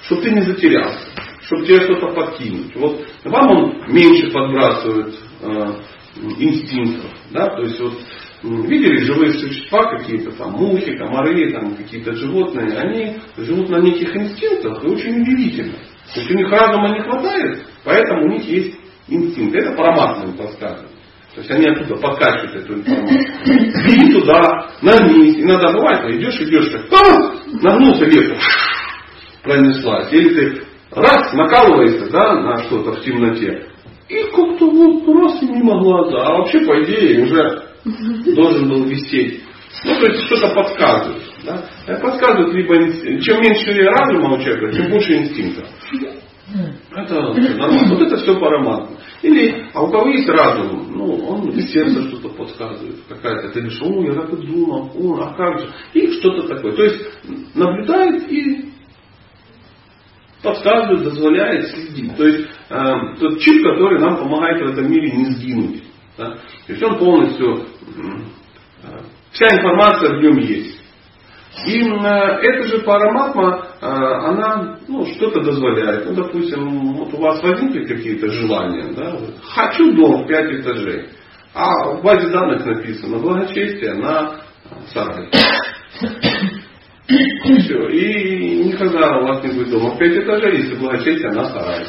[0.08, 1.06] чтобы ты не затерялся,
[1.42, 2.74] чтобы тебе что-то подкинуть.
[2.76, 5.72] Вот вам он меньше подбрасывает э,
[6.38, 7.10] инстинктов.
[7.30, 7.46] Да?
[7.48, 7.92] То есть вот
[8.42, 14.82] видели живые существа какие-то там мухи, комары, там какие-то животные, они живут на неких инстинктах
[14.82, 15.76] и очень удивительно.
[16.14, 19.56] То есть у них разума не хватает, поэтому у них есть инстинкт.
[19.56, 20.92] Это параматно им подсказывает.
[21.34, 23.86] То есть они оттуда подкачивают эту информацию.
[23.86, 25.36] Беги туда, нагнись.
[25.36, 28.38] Иногда бывает, идешь, идешь, так, а, нагнулся ветром
[29.48, 30.12] пронеслась.
[30.12, 33.66] Или ты раз накалываешься да, на что-то в темноте,
[34.08, 36.26] и как-то вот раз и мимо глаза.
[36.26, 37.62] А вообще, по идее, уже
[38.34, 39.42] должен был висеть.
[39.84, 41.22] Ну, то есть что-то подсказывает.
[41.44, 41.62] Да?
[42.00, 42.74] Подсказывает либо
[43.20, 45.66] чем меньше разума у человека, тем больше инстинкта.
[46.96, 47.94] Это нормально.
[47.94, 48.96] Вот это все параматно.
[49.20, 53.82] Или, а у кого есть разум, ну, он из сердца что-то подсказывает, какая-то, ты говоришь,
[53.82, 56.72] о, я так и думал, о, а как же, и что-то такое.
[56.72, 57.10] То есть
[57.54, 58.72] наблюдает и
[60.42, 62.16] подсказывает, дозволяет, следит.
[62.16, 62.84] То есть э,
[63.20, 65.82] тот чип, который нам помогает в этом мире не сгинуть.
[66.16, 66.30] Да?
[66.66, 68.98] То есть он полностью, э,
[69.32, 70.78] вся информация в нем есть.
[71.66, 76.06] И э, эта же параматма, э, она ну, что-то дозволяет.
[76.06, 78.92] Ну, допустим, вот у вас возникли какие-то желания.
[78.94, 79.18] Да?
[79.42, 81.08] Хочу дом в пять этажей.
[81.54, 84.40] А в базе данных написано благочестие на
[84.92, 85.28] сарай.
[87.08, 87.88] Все.
[87.88, 91.86] И никогда у вас не будет дома в пять этажей, если благочестие на сарай.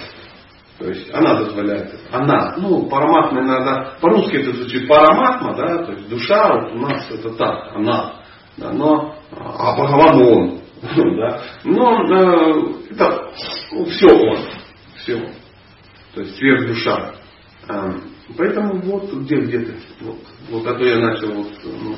[0.77, 1.93] То есть она дозволяет.
[2.09, 2.55] Она.
[2.57, 7.31] Ну, параматма иногда, по-русски это звучит параматма, да, то есть душа вот у нас это
[7.31, 8.13] так, она.
[8.55, 10.59] Да, но, а Бхагаван он.
[11.17, 13.29] Да, но э, это
[13.73, 14.37] ну, все он.
[14.95, 15.17] Все.
[16.15, 17.15] То есть сверхдуша.
[17.67, 17.91] Э,
[18.37, 19.73] поэтому вот где, где ты.
[19.99, 21.97] Вот, вот а я начал вот, ну,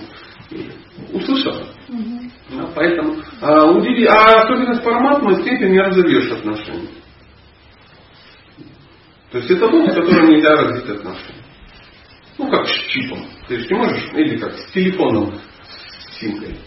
[1.13, 1.53] услышал.
[1.89, 2.31] Угу.
[2.51, 6.89] Да, поэтому а, удиви, а особенность параматмы с кем ты не разовьешь отношения.
[9.31, 11.45] То есть это Бог, с которым нельзя развить отношения.
[12.37, 13.25] Ну, как с чипом.
[13.47, 16.57] Ты же не можешь, или как с телефоном, с симкой.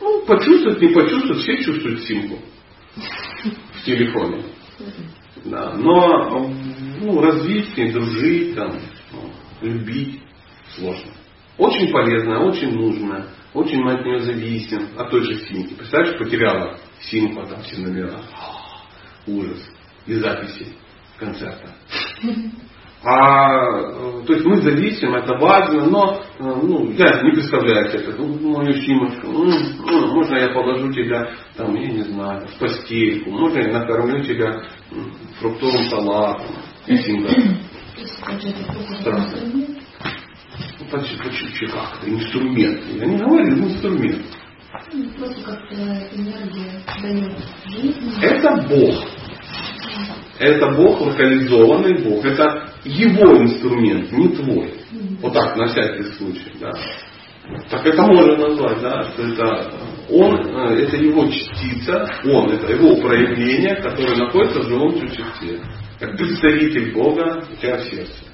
[0.00, 2.38] Ну, почувствовать, не почувствовать, все чувствуют симку
[3.74, 4.44] в телефоне.
[5.44, 6.50] Да, но
[7.00, 8.78] ну, развить дружить, там,
[9.12, 9.30] ну,
[9.62, 10.20] любить
[10.76, 11.12] сложно.
[11.58, 15.74] Очень полезная, очень нужная, очень мы от нее зависим, от той же симки.
[15.74, 18.20] Представляешь, потеряла симку, там все номера
[19.26, 19.60] ужас
[20.06, 20.66] и записи
[21.18, 21.74] концерта.
[23.02, 28.14] А, э, то есть мы зависим, это важно, но э, ну, я не представляю себе,
[28.18, 29.50] ну, мою Симочку, ну,
[29.86, 34.64] ну, можно я положу тебя, там, я не знаю, в постельку, можно я накормлю тебя
[35.38, 36.56] фруктовым салатом.
[36.86, 37.32] Симка.
[39.00, 39.79] Страшно.
[40.78, 42.82] Ну, почти, почти как это инструмент.
[42.94, 44.22] Я не говорю, инструмент.
[45.18, 47.32] Просто как энергия дает
[47.66, 48.12] жизнь.
[48.22, 48.94] Это Бог.
[50.38, 52.24] Это Бог, локализованный Бог.
[52.24, 54.74] Это его инструмент, не твой.
[55.20, 56.52] Вот так, на всякий случай.
[56.60, 56.72] Да.
[57.68, 59.72] Так это можно назвать, да, что это
[60.08, 65.60] он, э, это его частица, он, это его проявление, которое находится в живом существе.
[65.98, 68.29] Как представитель Бога у тебя в сердце.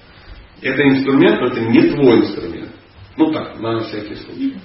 [0.63, 2.71] Это инструмент, но это не твой инструмент.
[3.17, 4.57] Ну так, на всякий случай.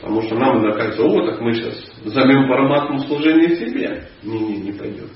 [0.00, 4.08] Потому что нам кажется, о, так мы сейчас займем параматму служение себе.
[4.24, 5.10] Не-не, не пойдет.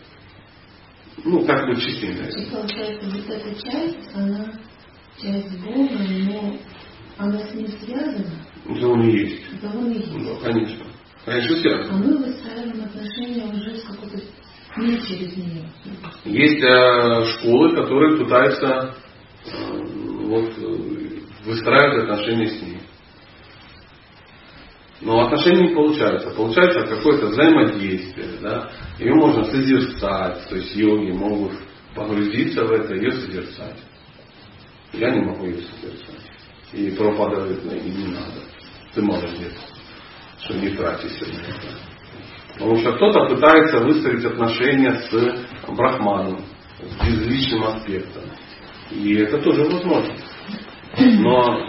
[1.25, 2.27] Ну, как бы численно.
[2.29, 4.53] И получается, вот эта часть, она
[5.21, 6.57] часть Бога, но
[7.19, 8.47] она с ним связана.
[8.81, 9.61] Да он и есть.
[9.61, 10.13] Да он и есть.
[10.13, 10.87] Да, конечно.
[11.25, 11.95] Конечно, связано.
[11.95, 14.19] А мы выстраиваем отношения уже с какой-то
[14.77, 15.69] не через нее.
[16.25, 18.95] Есть э, школы, которые пытаются
[19.53, 22.81] вот, э, выстраивать отношения с ней.
[25.01, 26.31] Но отношения не получаются.
[26.31, 28.39] Получается какое-то взаимодействие.
[28.41, 28.71] Да?
[28.99, 30.49] Ее можно созерцать.
[30.49, 31.53] То есть йоги могут
[31.95, 33.79] погрузиться в это ее созерцать.
[34.93, 36.27] Я не могу ее созерцать.
[36.73, 38.41] И пропада и не надо.
[38.95, 39.53] Ты молодец,
[40.41, 41.87] что не тратишься на это.
[42.55, 46.43] Потому что кто-то пытается выстроить отношения с брахманом,
[46.81, 48.25] с безличным аспектом.
[48.91, 50.15] И это тоже возможно.
[50.99, 51.67] Но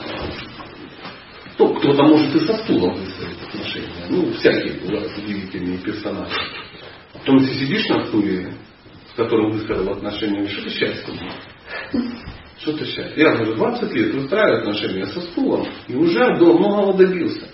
[1.60, 4.06] ну, кто-то может и со стулом выстроить отношения.
[4.10, 6.36] Ну, всякие бывают удивительные персонажи.
[7.14, 8.54] А потом, если сидишь на стуле,
[9.12, 11.14] с которым выстроил отношения, что-то счастье
[12.60, 13.14] Что-то счастье.
[13.16, 17.50] Я уже 20 лет выстраиваю отношения со стулом и уже до многого добился.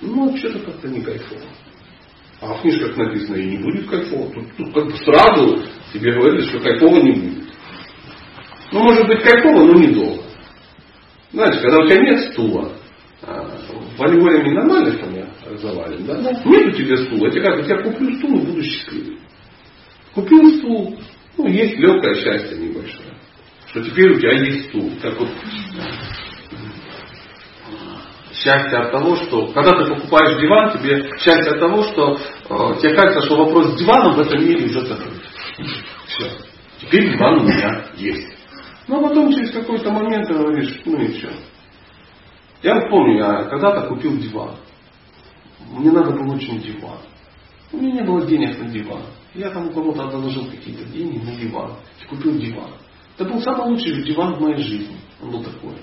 [0.00, 1.42] Ну, что-то как-то не кайфово.
[2.40, 4.32] А в книжках написано, и не будет кайфово.
[4.32, 5.62] Тут, тут как бы сразу
[5.92, 7.41] тебе говорили, что кайфово не будет.
[8.72, 10.22] Ну, может быть кайфово, но недолго.
[11.32, 12.72] Знаешь, когда у тебя нет стула,
[13.98, 16.14] волевыми нормально там я завален, да?
[16.22, 16.32] да?
[16.44, 19.18] Нет у тебя стула, я тебе как, я куплю стул и буду счастливый.
[20.14, 20.98] Купил стул,
[21.38, 23.12] ну, есть легкое счастье небольшое.
[23.66, 24.90] Что теперь у тебя есть стул.
[25.00, 25.28] Как вот
[28.32, 32.94] счастье от того, что когда ты покупаешь диван, тебе счастье от того, что э, тебе
[32.94, 35.22] кажется, что вопрос с диваном в этом мире уже закрыт.
[36.06, 36.26] Все.
[36.80, 38.31] Теперь диван у меня есть.
[38.88, 41.30] Но ну, а потом через какой-то момент ты говоришь, ну и что.
[42.62, 44.56] Я помню, я когда-то купил диван.
[45.70, 46.98] Мне надо было очень диван.
[47.72, 49.02] У меня не было денег на диван.
[49.34, 51.76] Я там у кого-то заложил какие-то деньги на диван.
[52.02, 52.70] И купил диван.
[53.16, 54.96] Это был самый лучший диван в моей жизни.
[55.20, 55.76] Он был такой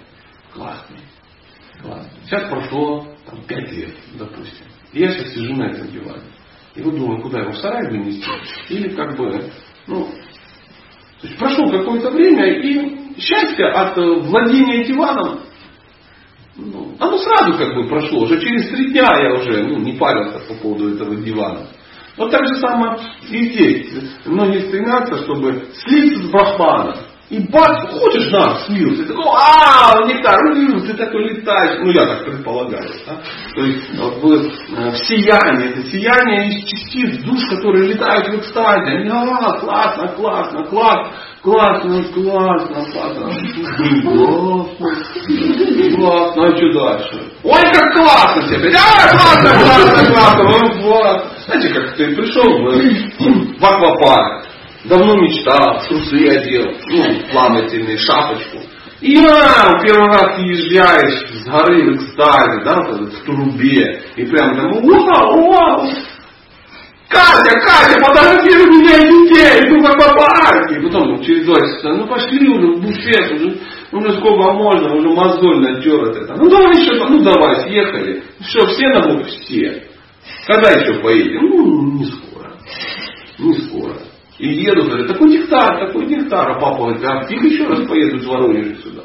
[0.53, 0.99] классный.
[1.81, 2.19] классный.
[2.25, 4.65] Сейчас прошло там, 5 лет, допустим.
[4.93, 6.23] И я сейчас сижу на этом диване.
[6.75, 8.29] И вот думаю, куда его в сарай вынести.
[8.69, 9.51] Или как бы,
[9.87, 10.07] ну,
[11.21, 15.41] То есть прошло какое-то время, и счастье от владения диваном,
[16.55, 18.21] ну, оно сразу как бы прошло.
[18.21, 21.67] Уже через три дня я уже ну, не парился по поводу этого дивана.
[22.17, 23.93] Вот так же самое и здесь.
[24.25, 26.95] Многие стремятся, чтобы слиться с Брахманом.
[27.29, 29.05] И бац, хочешь, на, слился.
[29.05, 31.77] Такой, а, нектар, ну, ты такой летаешь.
[31.79, 32.89] Ну, я так предполагаю.
[33.05, 33.21] Да?
[33.53, 38.39] То есть, вот, в, э, в сиянии, это сияние из частиц душ, которые летают в
[38.39, 38.97] экстазе.
[38.97, 41.11] Они, а, классно, классно, классно,
[41.43, 43.29] классно, классно, классно.
[43.29, 43.55] Классно,
[45.97, 47.15] классно, а что дальше?
[47.43, 48.71] Ой, как классно тебе!
[48.75, 51.17] А, классно, классно, классно, ну, вот.
[51.45, 52.43] Знаете, как ты пришел
[53.59, 54.48] в аквапарк,
[54.85, 58.57] давно мечтал, трусы одел, ну, плавательные, шапочку.
[59.01, 64.71] И а, первый раз езжаешь с горы в экстазе, да, в трубе, и прям там,
[64.71, 65.89] вау, вау,
[67.09, 70.75] Катя, Катя, у меня детей, ну как по парке.
[70.75, 73.57] И потом через два часа, ну пошли уже в буфет, уже,
[73.91, 76.37] уже сколько можно, уже мозоль натер этого.
[76.37, 78.23] Ну давай еще, ну давай, съехали.
[78.47, 79.25] Что, все на бок?
[79.25, 79.83] Все.
[80.45, 81.41] Когда еще поедем?
[81.41, 82.51] Ну, не скоро.
[83.39, 83.95] Не скоро.
[84.39, 86.51] И еду, говорят, такой нектар, такой нектар.
[86.51, 89.03] А папа говорит, а их еще раз поеду из Воронежа сюда.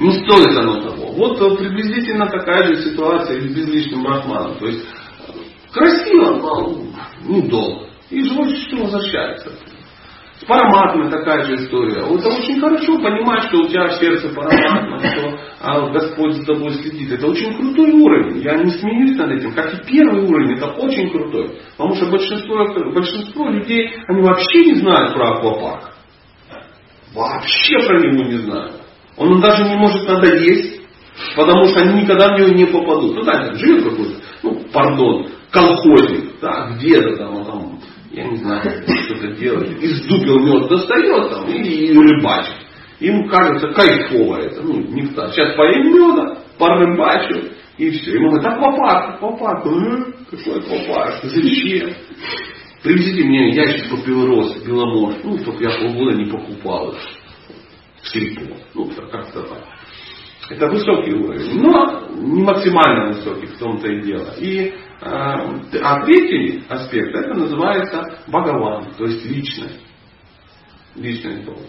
[0.00, 1.12] Не стоит оно того.
[1.12, 4.58] Вот э, приблизительно такая же ситуация с безличным брахманом.
[4.58, 4.84] То есть
[5.70, 6.82] красиво, но
[7.24, 7.88] недолго.
[8.10, 9.52] И живое существо возвращается.
[10.42, 12.00] С параматмой такая же история.
[12.00, 17.12] Это очень хорошо понимать, что у тебя сердце параматма, что а, Господь за тобой следит.
[17.12, 18.42] Это очень крутой уровень.
[18.42, 19.54] Я не смеюсь над этим.
[19.54, 21.60] Как и первый уровень, это очень крутой.
[21.76, 22.56] Потому что большинство,
[22.92, 25.92] большинство людей, они вообще не знают про аквапарк.
[27.14, 28.72] Вообще про него не знают.
[29.16, 30.80] Он даже не может надоесть,
[31.36, 33.14] потому что они никогда в него не попадут.
[33.14, 37.61] Ну да, живет какой-то, ну, пардон, колхозник, да, где-то там, он там
[38.12, 38.62] я не знаю,
[39.04, 42.56] что-то делает, из дупел мед достает там и, и рыбачит.
[43.00, 45.32] Ему кажется кайфово это, ну, нектар.
[45.32, 47.48] Сейчас поем меда, порыбачу,
[47.78, 48.14] и все.
[48.14, 49.66] Ему говорят, аквапарк, аквапарк.
[49.66, 51.24] Э, какой аквапарк?
[51.24, 51.90] Зачем?
[52.82, 55.14] Привезите мне ящик папирос, беломор.
[55.24, 56.98] Ну, только я полгода не покупал их
[58.02, 58.56] в сельпо.
[58.74, 59.64] Ну, как-то так.
[60.50, 64.34] Это высокий уровень, но не максимально высокий в том-то и дело.
[64.38, 65.50] И а,
[65.82, 69.84] а третий аспект, это называется Бхагаван, то есть личность.
[70.94, 71.66] Личность Бога.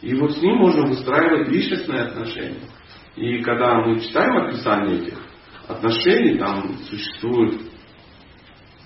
[0.00, 2.68] И вот с ним можно выстраивать личностные отношения.
[3.14, 5.18] И когда мы читаем описание этих
[5.68, 7.70] отношений, там существуют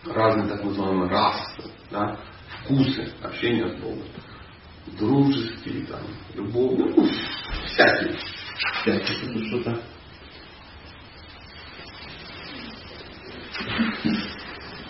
[0.04, 2.18] разные так называемые расы, да,
[2.62, 4.04] вкусы общения с Богом.
[4.98, 6.02] Дружеские, там,
[6.34, 7.08] любовные, ну,
[7.66, 8.14] всякие.
[8.82, 9.80] Всякие, что-то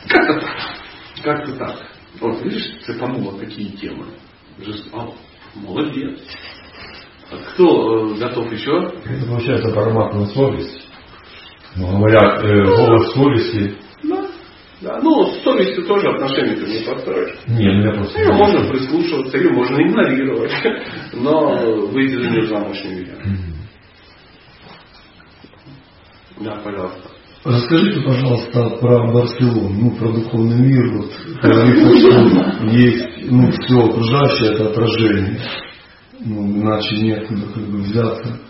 [0.08, 0.50] Как-то так.
[1.22, 1.76] Как-то так.
[2.20, 4.06] Вот, видишь, цепануло какие темы.
[4.92, 5.08] А,
[5.54, 6.18] молодец.
[7.30, 8.92] А кто э, готов еще?
[9.04, 10.88] Это получается параматная совесть.
[11.76, 13.76] Ну, говорят, э, голос совести.
[14.02, 14.26] Да.
[14.80, 14.98] Да.
[15.02, 17.38] Ну, с совестью тоже отношения ты не построишь.
[17.46, 18.18] Не, ну я просто...
[18.18, 20.52] Ее можно прислушиваться, ее можно игнорировать.
[21.12, 23.14] Но выйти за нее замуж нельзя.
[26.40, 27.09] Да, пожалуйста.
[27.42, 30.92] Расскажите, пожалуйста, про Барселону, ну, про духовный мир.
[30.92, 31.10] Вот,
[31.42, 35.40] говорится, что есть ну, все окружающее, это отражение.
[36.20, 38.40] Ну, иначе некуда как бы взяться.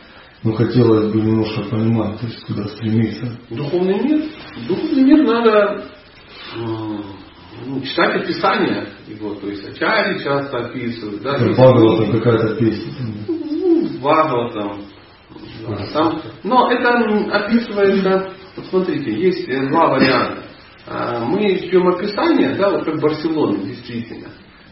[0.42, 3.38] Но хотелось бы немножко понимать, то есть куда стремиться.
[3.50, 4.24] Духовный мир?
[4.66, 5.85] Духовный мир надо
[6.57, 11.22] ну, читать описание его, то есть Ачари часто описывают.
[11.22, 12.92] Да, там какая-то песня.
[13.29, 14.83] Ну, Бхагаватам.
[15.68, 16.88] Да, там, но это
[17.33, 20.42] описывается вот смотрите, есть два варианта.
[20.87, 24.29] А, мы ждем описание, да, вот как Барселона, действительно.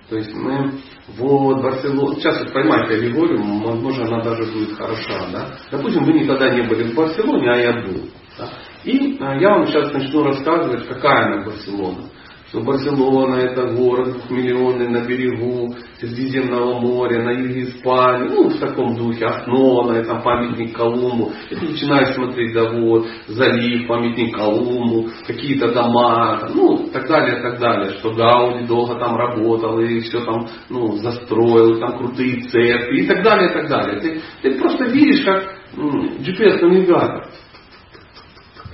[0.09, 0.73] То есть мы
[1.17, 5.59] вот Барселона, сейчас вот поймайте аллегорию, возможно, она даже будет хороша, да.
[5.71, 8.09] Допустим, вы никогда не были в Барселоне, а я был.
[8.39, 8.49] Да?
[8.85, 12.05] И а, я вам сейчас начну рассказывать, какая она Барселона
[12.49, 18.95] что Барселона это город двухмиллионный на берегу Средиземного моря, на юге Испании, ну, в таком
[18.95, 21.33] духе, основана, это памятник Колумбу.
[21.51, 27.59] И ты начинаешь смотреть, да вот, залив, памятник Колумбу, какие-то дома, ну, так далее, так
[27.59, 33.07] далее, что Гауди долго там работал и все там, ну, застроил, там крутые церкви и
[33.07, 34.01] так далее, и так далее.
[34.01, 37.29] Ты, ты просто видишь, как GPS-навигатор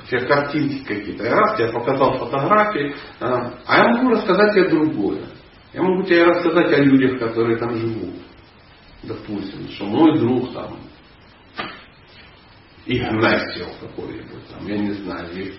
[0.09, 1.25] тебе картинки какие-то.
[1.25, 5.25] Я раз тебе показал фотографии, а, а я могу рассказать тебе другое.
[5.73, 8.15] Я могу тебе рассказать о людях, которые там живут.
[9.03, 10.79] Допустим, что мой друг там
[12.87, 15.55] Игнатьев какой-нибудь, там, я не знаю, или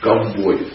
[0.00, 0.68] ковбой.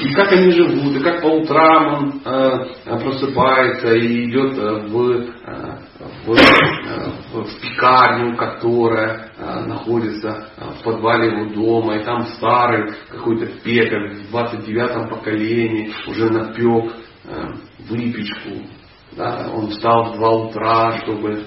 [0.00, 5.10] И как они живут, и как по утрам он э, просыпается и идет э, в,
[5.10, 5.78] э,
[6.24, 14.34] в, в пекарню, которая находится в подвале его дома, и там старый какой-то пекарь в
[14.34, 16.92] 29-м поколении уже напек
[17.24, 17.46] э,
[17.88, 18.66] выпечку.
[19.12, 21.44] Да, он встал в 2 утра, чтобы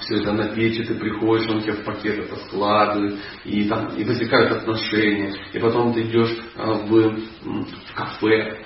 [0.00, 4.04] все это на печи, ты приходишь, он тебе в пакет это складывает, и там и
[4.04, 8.64] возникают отношения, и потом ты идешь в, в кафе,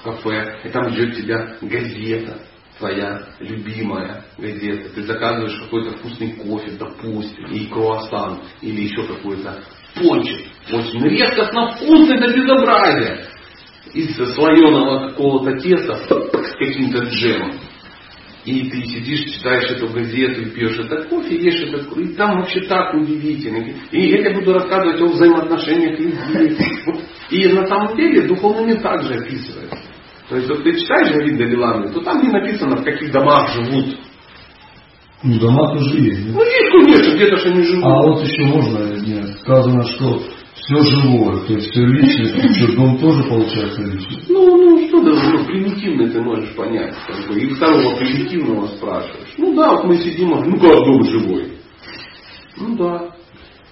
[0.00, 2.38] в кафе, и там ждет тебя газета,
[2.78, 4.90] твоя любимая газета.
[4.94, 9.62] Ты заказываешь какой-то вкусный кофе, допустим, и круассан, или еще какой-то
[9.94, 10.46] пончик.
[10.72, 13.26] Очень редкостно вкусный до безобразия.
[13.92, 17.52] Из слоеного какого-то теста с каким-то джемом.
[18.44, 22.02] И ты сидишь, читаешь эту газету пьешь это кофе, ешь это кофе.
[22.02, 23.74] И там вообще так удивительно.
[23.90, 26.58] И я тебе буду рассказывать о взаимоотношениях людей.
[27.30, 29.73] И на самом деле духовный мир также описывается.
[30.34, 33.96] То есть, вот ты читаешь Давид Далиланы, то там не написано, в каких домах живут.
[35.22, 36.26] Ну, дома тоже есть.
[36.26, 36.32] Да?
[36.32, 37.84] Ну, есть, конечно, где-то же они живут.
[37.84, 40.20] А вот еще можно, нет, сказано, что
[40.56, 44.22] все живое, то есть все личное, все дом тоже получается личное.
[44.28, 46.96] Ну, ну что да, ну, примитивно ты можешь понять.
[47.06, 49.34] Как бы, и второго примитивного спрашиваешь.
[49.38, 51.52] Ну да, вот мы сидим, а, ну как дом живой?
[52.56, 53.14] Ну да,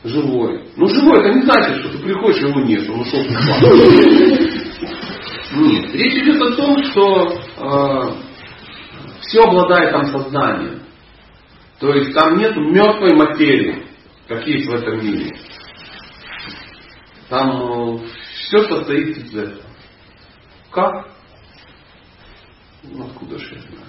[0.04, 0.60] живой.
[0.76, 3.18] Ну живой это не значит, что ты приходишь, его нет, он ушел
[5.54, 8.14] Нет, речь идет о том, что э,
[9.20, 10.82] все обладает там сознанием.
[11.78, 13.86] То есть там нет мертвой материи,
[14.28, 15.36] как есть в этом мире.
[17.28, 18.06] Там э,
[18.46, 19.62] все состоит из этого.
[20.70, 21.08] Как?
[22.84, 23.86] Ну, откуда же я знаю?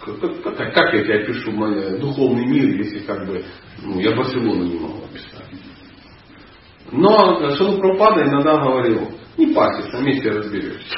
[0.00, 3.44] Как, как, как я тебе опишу мой духовный мир, если как бы
[3.82, 5.44] ну, я Барселону не могу описать.
[6.92, 10.96] Но Шилу Пропада иногда говорил, не парьтесь, на месте разберешься.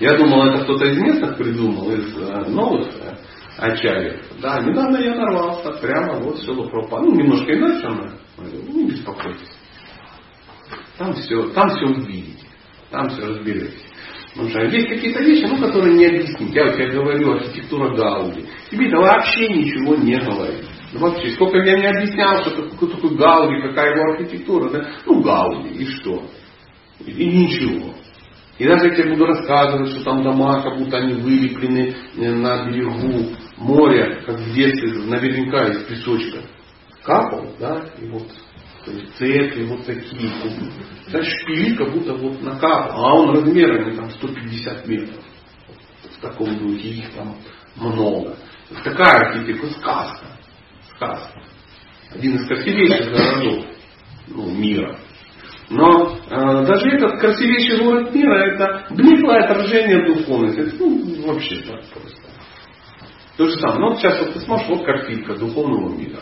[0.00, 3.16] Я думал, это кто-то из местных придумал, из э, новых э,
[3.58, 4.20] ачарьев.
[4.40, 7.04] Да, недавно я нарвался прямо вот Шилу Пропада.
[7.04, 9.56] Ну, немножко иначе, но не беспокойтесь.
[10.98, 12.46] Там все, там все увидите.
[12.90, 13.82] Там все разберетесь.
[14.32, 16.54] Потому что есть какие-то вещи, ну, которые не объяснить.
[16.54, 18.46] Я вот тебе говорю, архитектура Гауди.
[18.70, 20.64] Тебе это вообще ничего не говорит.
[20.92, 24.70] Вообще, сколько я не объяснял, что такое, такой Гауди, какая его архитектура.
[24.70, 24.90] Да?
[25.06, 26.22] Ну, Гауди, и что?
[27.00, 27.94] И, ничего.
[28.58, 33.34] И даже я буду рассказывать, что там дома, как будто они вылеплены э, на берегу
[33.56, 36.40] моря, как в детстве, наверняка из песочка.
[37.02, 38.28] Капал, да, и вот
[39.16, 40.30] цепи вот такие.
[41.10, 42.92] Да, шпили как будто вот на капу.
[42.94, 45.24] А он размерами там 150 метров.
[46.04, 47.36] В таком духе их там
[47.76, 48.36] много.
[48.84, 50.26] Такая архитектура, сказка.
[51.02, 51.42] Сказка.
[52.14, 53.64] Один из красивейших городов
[54.28, 54.98] ну, мира.
[55.70, 60.76] Но э, даже этот красивейший город мира это блеклое отражение духовности.
[60.78, 62.22] Ну, вообще так просто.
[63.36, 63.80] То же самое.
[63.80, 66.20] Ну, вот сейчас вот ты смотришь, вот картинка духовного мира.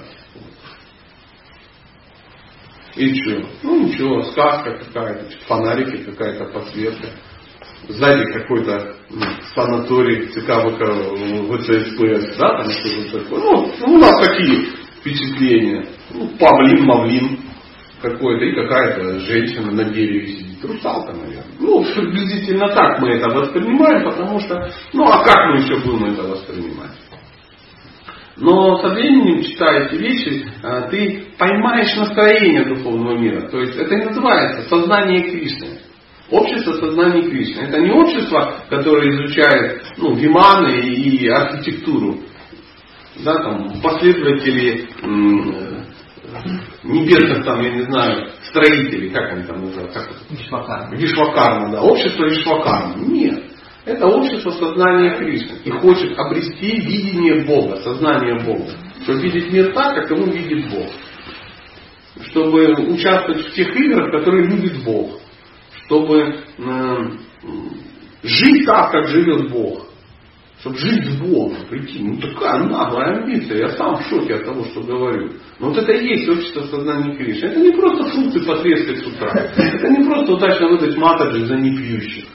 [2.97, 3.49] И что?
[3.63, 7.09] Ну ничего, сказка какая-то, фонарики какая-то подсветка.
[7.89, 9.23] Сзади какой-то ну,
[9.55, 10.51] санаторий ЦК
[11.51, 13.41] ВЦСПС, да, там что-то такое.
[13.41, 14.67] Ну, у нас какие
[15.01, 15.87] впечатления?
[16.13, 17.39] Ну, павлин, мавлин
[18.01, 20.65] какой-то, и какая-то женщина на дереве сидит.
[20.65, 21.45] Русалка, наверное.
[21.59, 26.23] Ну, приблизительно так мы это воспринимаем, потому что, ну, а как мы еще будем это
[26.23, 26.97] воспринимать?
[28.37, 33.49] Но со временем, читая эти вещи, э, ты поймаешь настроение духовного мира.
[33.49, 35.79] То есть это и называется сознание Кришны.
[36.31, 37.63] Общество сознания Кришны.
[37.63, 42.21] Это не общество, которое изучает ну, виманы и архитектуру.
[43.25, 45.85] Да, там, последователи э,
[46.85, 50.07] небесных, там, я не знаю, строителей, как они там называются?
[50.31, 50.97] Вишвакарма.
[50.97, 51.83] Вишвакарма, да.
[51.83, 52.95] Общество Вишвакарма.
[53.07, 53.43] Нет.
[53.85, 58.71] Это общество сознания Кришны и хочет обрести видение Бога, сознание Бога.
[59.03, 60.87] Чтобы видеть мир так, как его видит Бог.
[62.27, 65.20] Чтобы участвовать в тех играх, которые любит Бог.
[65.91, 66.39] Чтобы
[68.23, 69.89] жить так, как живет Бог.
[70.61, 72.01] Чтобы жить с Богом, прийти.
[72.01, 73.59] Ну такая наглая амбиция.
[73.59, 75.33] Я сам в шоке от того, что говорю.
[75.59, 77.47] Но вот это и есть общество сознания Кришны.
[77.47, 79.33] Это не просто фрукты потрескать с утра.
[79.33, 82.27] Это не просто удачно выдать матаджи за непьющих.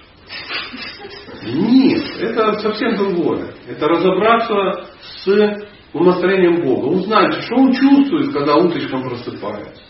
[1.45, 3.53] Нет, это совсем другое.
[3.69, 6.87] Это разобраться с умостроением Бога.
[6.87, 9.81] Узнать, что он чувствует, когда утречком просыпается.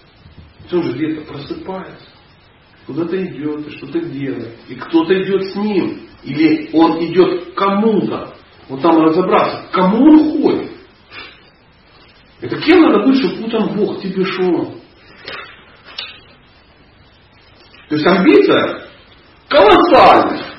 [0.71, 2.14] Он же где-то просыпается.
[2.85, 4.55] Куда-то идет и что-то делает.
[4.67, 6.01] И кто-то идет с ним.
[6.23, 8.35] Или он идет к кому-то.
[8.69, 10.71] Вот там разобраться, к кому он ходит.
[12.41, 14.75] Это кем надо быть, чтобы утром Бог тебе шел?
[17.89, 18.87] То есть амбиция
[19.47, 20.54] колоссальная.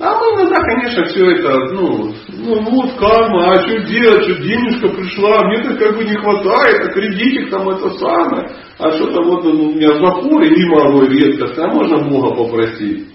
[0.00, 4.88] А мы иногда, конечно, все это, ну, ну вот карма, а что делать, что денежка
[4.90, 9.70] пришла, мне-то как бы не хватает, а кредитик там это самое, а что-то вот ну,
[9.70, 13.08] у меня запор и морой редкость, а можно Бога попросить.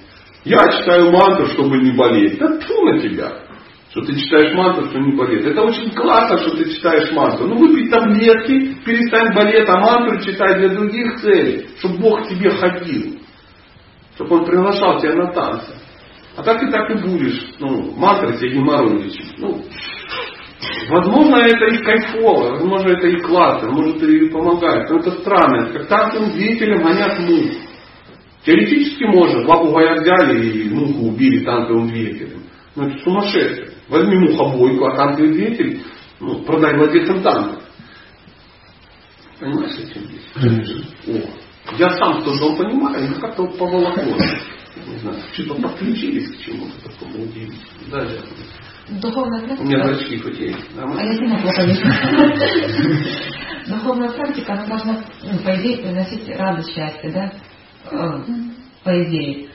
[0.44, 2.38] Я читаю мантру, чтобы не болеть.
[2.38, 3.32] Да тьфу на тебя,
[3.92, 5.46] что ты читаешь мантру, что не болеть.
[5.46, 7.48] Это очень классно, что ты читаешь мантру.
[7.48, 13.20] Ну выпить таблетки, перестань болеть, а мантру читать для других целей, чтобы Бог тебе ходил.
[14.16, 15.72] Чтобы Он приглашал тебя на танцы.
[16.36, 19.38] А так и так и будешь, ну, мантры тебе геморрой лечить.
[19.38, 19.64] Ну,
[20.90, 24.90] возможно, это и кайфово, возможно, это и классно, может, и помогает.
[24.90, 27.52] Но это странно, как танковым двигателем гонят мух.
[28.46, 32.44] Теоретически можно, два пугая взяли и муху убили танковым двигателем.
[32.76, 33.70] Но это сумасшествие.
[33.88, 35.82] Возьми мухобойку, а танковый двигатель
[36.20, 37.62] ну, продай владельцам танка.
[39.40, 40.32] Понимаешь, о чем здесь?
[40.34, 40.84] Конечно.
[41.08, 44.18] О, я сам с трудом понимаю, но как-то вот поволокло
[44.76, 47.92] не знаю, что-то подключились к чему-то такому удивительному.
[47.92, 49.00] Да, да.
[49.00, 49.96] Духовная У меня практика.
[49.96, 50.66] зрачки хоть есть.
[50.78, 51.88] А я сильно плохо вижу.
[53.68, 57.32] Духовная практика, она должна, ну, по идее, приносить радость, счастье, да?
[57.92, 58.24] Э,
[58.84, 59.48] По идее.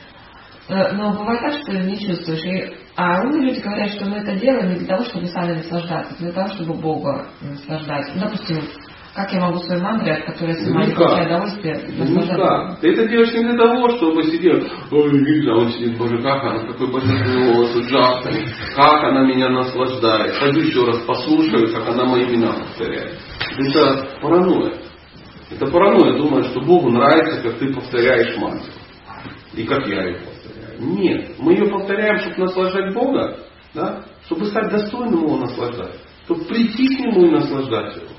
[0.68, 2.42] Э, Но бывает так, что не чувствуешь.
[2.44, 6.14] И, а умные люди говорят, что мы это делаем не для того, чтобы сами наслаждаться,
[6.14, 8.10] а для того, чтобы Бога наслаждать.
[8.14, 8.62] Ну, допустим,
[9.18, 10.98] как я могу своей мантре, от которой я сама не Никак.
[10.98, 12.36] получаю удовольствие, Ну наслаждаться?
[12.36, 12.80] как?
[12.80, 16.58] Ты это делаешь не для того, чтобы сидеть, ой, видно, он сидит, боже, как она,
[16.68, 18.46] какой божественный голос ужасный,
[18.76, 20.38] как она меня наслаждает.
[20.38, 23.18] Пойду еще раз послушаю, как она мои имена повторяет.
[23.58, 24.74] Это паранойя.
[25.50, 28.70] Это паранойя, думаю, что Богу нравится, как ты повторяешь мантру.
[29.54, 30.78] И как я ее повторяю.
[30.78, 33.36] Нет, мы ее повторяем, чтобы наслаждать Бога,
[33.74, 34.04] да?
[34.26, 38.17] чтобы стать достойным его наслаждать, чтобы прийти к нему и наслаждать его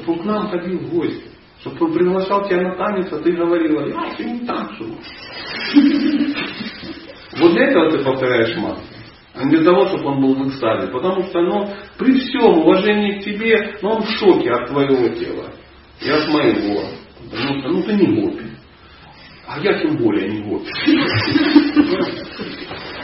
[0.00, 1.24] чтобы он к нам ходил в гости,
[1.60, 4.94] чтобы он приглашал тебя на танец, а ты говорила, я все не танцую.
[7.38, 8.82] Вот для этого ты повторяешь мантру.
[9.34, 10.88] А не для того, чтобы он был в экстазе.
[10.88, 15.52] Потому что, ну, при всем уважении к тебе, ну, он в шоке от твоего тела.
[16.00, 16.88] И от моего.
[17.30, 18.46] Потому что, ну, ты не гопи.
[19.46, 20.70] А я тем более не гопи.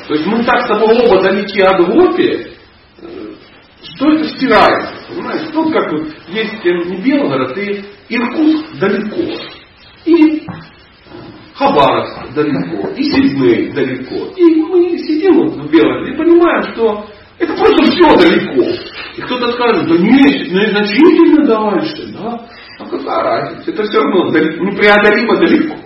[0.08, 2.48] То есть мы так с тобой оба далеки от гопи,
[3.00, 3.34] э,
[3.82, 4.93] что это стирается.
[5.08, 5.48] Понимаешь?
[5.52, 9.42] Тут как вот есть э, не Белгород и Иркутск далеко.
[10.04, 10.46] И
[11.54, 12.88] Хабаровск далеко.
[12.96, 14.32] И Сидней далеко.
[14.36, 17.06] И мы сидим вот в Белгороде и понимаем, что
[17.38, 18.70] это просто все далеко.
[19.16, 22.12] И кто-то скажет, да нет, ну, значительно дальше.
[22.12, 22.48] Да?
[22.78, 23.70] А какая разница?
[23.70, 25.76] Это все равно непреодолимо далеко.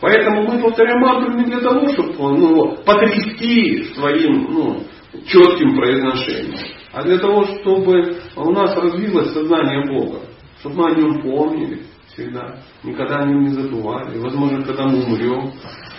[0.00, 4.84] Поэтому мы повторяем мантру не для того, чтобы ну, потрясти своим ну,
[5.26, 6.58] четким произношением,
[6.92, 10.20] а для того, чтобы у нас развилось сознание Бога,
[10.60, 11.82] чтобы мы о нем помнили
[12.12, 14.18] всегда, никогда о нем не забывали.
[14.18, 15.52] Возможно, когда мы умрем,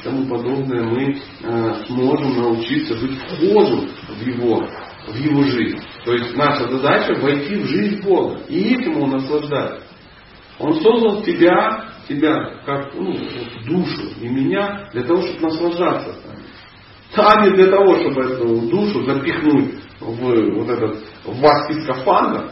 [0.03, 4.68] тому подобное, мы э, сможем научиться быть вхожим в его,
[5.07, 5.80] в его жизнь.
[6.05, 9.88] То есть наша задача войти в жизнь Бога и этим его наслаждаться.
[10.59, 13.16] Он создал тебя, тебя как ну,
[13.66, 16.16] душу и меня для того, чтобы наслаждаться
[17.16, 17.55] сами.
[17.55, 22.51] Для того, чтобы эту душу запихнуть в вот этот в ваский скафандр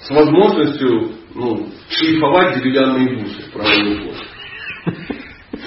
[0.00, 4.16] с возможностью ну, шлифовать деревянные бусы ход.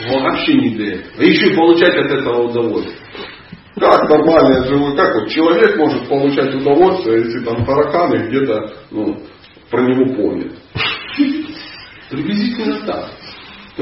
[0.10, 1.24] Вот вообще не для этого.
[1.24, 2.98] Еще и получать от этого удовольствие.
[3.76, 9.18] Как нормально живой, как вот человек может получать удовольствие, если там тараканы где-то ну,
[9.70, 10.54] про него помнят.
[12.10, 13.12] Приблизительно так.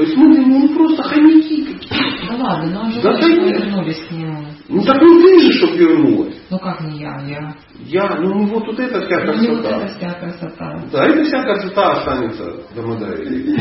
[0.00, 2.26] То есть мы ну, просто хомяки какие.
[2.26, 4.46] Да ладно, но он же Да хочет, вернулись к нему.
[4.70, 6.36] Ну так не ты же, чтобы вернулась.
[6.48, 7.54] Ну как не я, я.
[7.80, 9.76] Я, ну вот, вот это вся Ну, не вот красота.
[9.76, 10.84] эта вся красота.
[10.90, 13.56] Да, эта вся красота останется Дамадаре.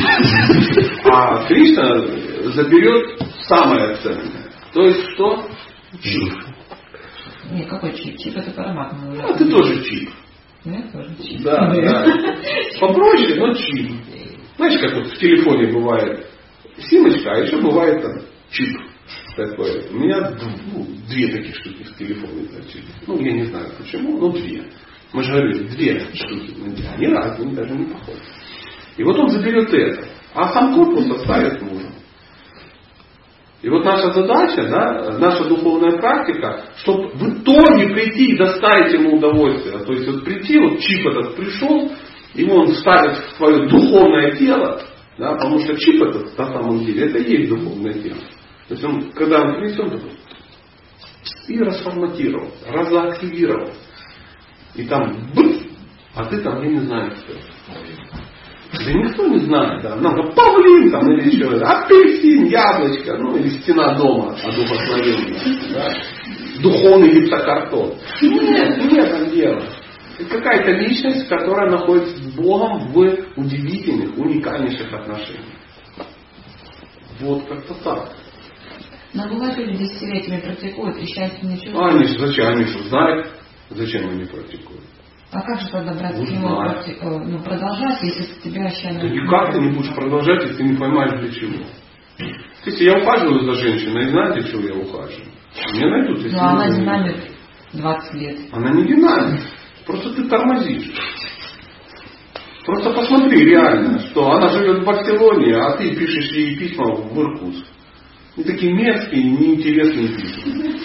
[1.11, 1.97] А Кришна
[2.53, 4.49] заберет самое ценное.
[4.73, 5.45] То есть что?
[6.01, 6.33] Чип.
[7.51, 8.15] Не, какой чип?
[8.17, 8.93] Чип это аромат.
[9.27, 10.09] А ты тоже чип.
[10.63, 11.41] Я тоже чип.
[11.43, 12.05] Да, да.
[12.79, 13.91] Попроще, но чип.
[14.55, 16.28] Знаешь, как вот в телефоне бывает
[16.83, 18.13] симочка, а еще бывает там
[18.51, 18.75] чип
[19.35, 19.87] такой.
[19.91, 20.31] У меня
[20.73, 22.47] ну, две таких штуки в телефоне.
[22.51, 22.83] значит.
[23.07, 24.63] Ну, я не знаю почему, но две.
[25.13, 26.55] Мы же говорили, две штуки.
[26.95, 28.19] Они разные, они даже не похожи.
[28.97, 31.93] И вот он заберет это, а сам корпус оставит мужем.
[33.61, 39.17] И вот наша задача, да, наша духовная практика, чтобы в итоге прийти и доставить ему
[39.17, 39.79] удовольствие.
[39.79, 41.91] То есть вот прийти, вот чип этот пришел,
[42.35, 44.81] его он ставит в свое духовное тело,
[45.19, 48.19] да, потому что чип этот на самом деле, это и есть духовное тело.
[48.67, 50.11] То есть он, когда он принесет, такой,
[51.47, 53.81] и расформатировался, разактивировался.
[54.75, 55.57] И там быц,
[56.15, 57.33] а ты там, я не знаю, кто.
[58.71, 59.95] Да никто не знает, да.
[59.95, 65.93] Нам говорят, павлин там или еще, апельсин, яблочко, ну или стена дома одухотворенная, да.
[66.61, 67.95] Духовный гипсокартон.
[68.21, 69.63] Нет, нет этом дело.
[70.19, 72.97] Это какая-то личность, которая находится с Богом в
[73.37, 75.45] удивительных, уникальнейших отношениях.
[77.21, 78.11] Вот как-то так.
[79.13, 81.77] Но бывает люди десятилетиями практикуют и счастье не чувствуют.
[81.77, 82.47] А они же зачем?
[82.47, 83.27] Они же знают,
[83.69, 84.83] зачем они практикуют.
[85.31, 88.99] А как же тогда брать Ну, ну, продолжать, если тебя счастье...
[88.99, 91.63] Да никак ты не будешь продолжать, если ты не поймаешь для чего.
[92.65, 95.31] Если я ухаживаю за женщиной, знаете, чего я ухаживаю?
[95.73, 97.31] Мне найдут, если Ну, а она динамит
[97.73, 98.39] 20 лет.
[98.51, 99.41] Она не динамит.
[99.89, 100.93] Просто ты тормозишь.
[102.63, 107.65] Просто посмотри реально, что она живет в Барселоне, а ты пишешь ей письма в Иркутск.
[108.35, 110.79] И такие мерзкие, неинтересные письма.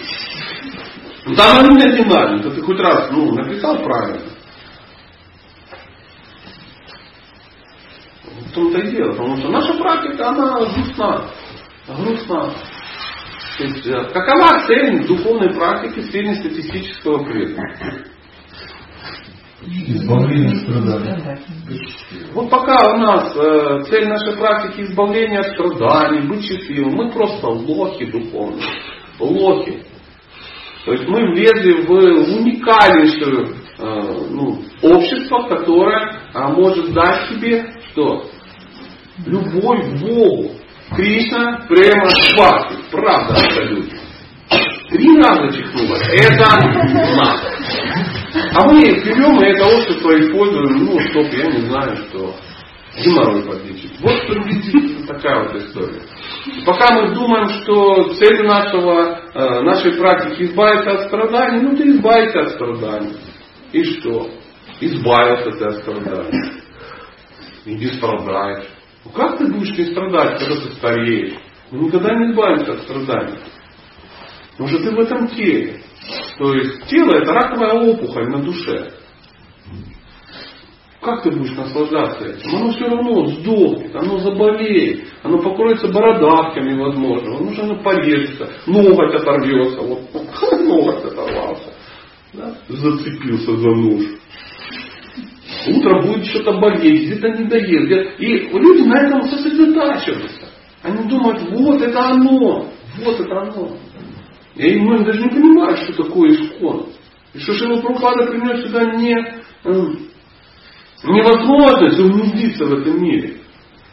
[1.27, 4.21] Ну там она не динамит, а ты хоть раз ну, написал правильно.
[8.23, 11.29] В том-то и дело, потому что наша практика, она грустна.
[11.87, 12.53] Грустна.
[13.59, 18.14] То есть, э, какова цель духовной практики среднестатистического преданного?
[19.67, 21.39] Избавление от страданий.
[22.33, 27.47] Вот пока у нас э, цель нашей практики избавления от страданий, быть счастливым, мы просто
[27.47, 28.63] лохи духовные.
[29.19, 29.83] Лохи.
[30.85, 31.91] То есть мы влезли в
[32.37, 38.25] уникальнейшее э, ну, общество, которое а, может дать тебе что?
[39.25, 40.51] Любовь к Богу.
[40.95, 42.75] Кришна, према, бхакти.
[42.91, 43.97] Правда абсолютно.
[44.89, 45.95] Три раза чихнуло.
[46.13, 46.45] Это
[47.15, 48.24] надо.
[48.55, 52.35] А мы берем и это общество используем, ну, чтоб, я не знаю, что
[52.97, 53.99] геморрой подлечить.
[53.99, 56.01] Вот приблизительно такая вот история.
[56.65, 62.39] Пока мы думаем, что цель нашего, э, нашей практики избавиться от страданий, ну ты избавишься
[62.39, 63.17] от страданий.
[63.73, 64.29] И что?
[64.79, 66.51] Избавился ты от страданий.
[67.65, 68.67] И не страдаешь.
[69.03, 71.33] Ну как ты будешь не страдать, когда ты стареешь?
[71.71, 73.39] Мы никогда не избавимся от страданий.
[74.51, 75.81] Потому что ты в этом теле.
[76.37, 78.91] То есть тело это раковая опухоль на душе.
[81.01, 82.55] Как ты будешь наслаждаться этим?
[82.55, 89.81] Оно все равно сдохнет, оно заболеет, оно покроется бородавками, возможно, возможно, оно порежется, ноготь оторвется,
[89.81, 90.01] вот
[90.51, 91.73] ноготь оторвался,
[92.33, 92.55] да?
[92.69, 94.03] зацепился за нож.
[95.67, 97.85] Утром будет что-то болеть, где-то не доест.
[97.85, 100.49] где- И люди на этом сосредотачиваются.
[100.83, 102.67] Они думают, вот это оно,
[103.03, 103.77] вот это оно.
[104.55, 106.87] И многие даже не понимают, что такое искон.
[107.33, 109.13] И что Шила Прабхупада принес сюда не,
[109.65, 110.09] м,
[111.03, 113.41] невозможность умножиться в этом мире,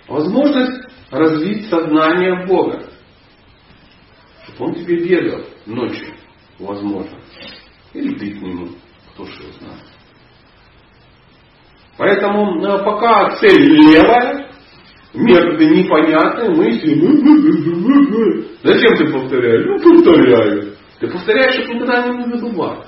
[0.09, 2.85] а возможность развить сознание Бога.
[4.45, 6.15] Чтобы Он тебе ведал ночью,
[6.61, 7.19] возможно.
[7.93, 8.69] Или ты к Нему,
[9.13, 9.83] кто его знает.
[11.99, 14.52] Поэтому э, пока цель левая,
[15.15, 18.45] методы непонятные, мы сидим.
[18.63, 19.67] Зачем ты повторяешь?
[19.67, 20.75] Ну, повторяю.
[21.01, 22.87] Ты повторяешь, чтобы никогда не забывать.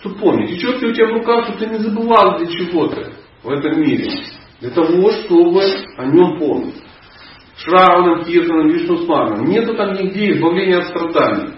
[0.00, 0.50] Чтобы помнить.
[0.50, 4.10] И четко у тебя в руках, чтобы ты не забывал для чего-то в этом мире.
[4.60, 5.62] Для того, чтобы
[5.96, 6.82] о нем помнить.
[7.56, 9.44] Шраваном, Киртаном, Вишнусманом.
[9.46, 11.54] Нету там нигде избавления от страданий.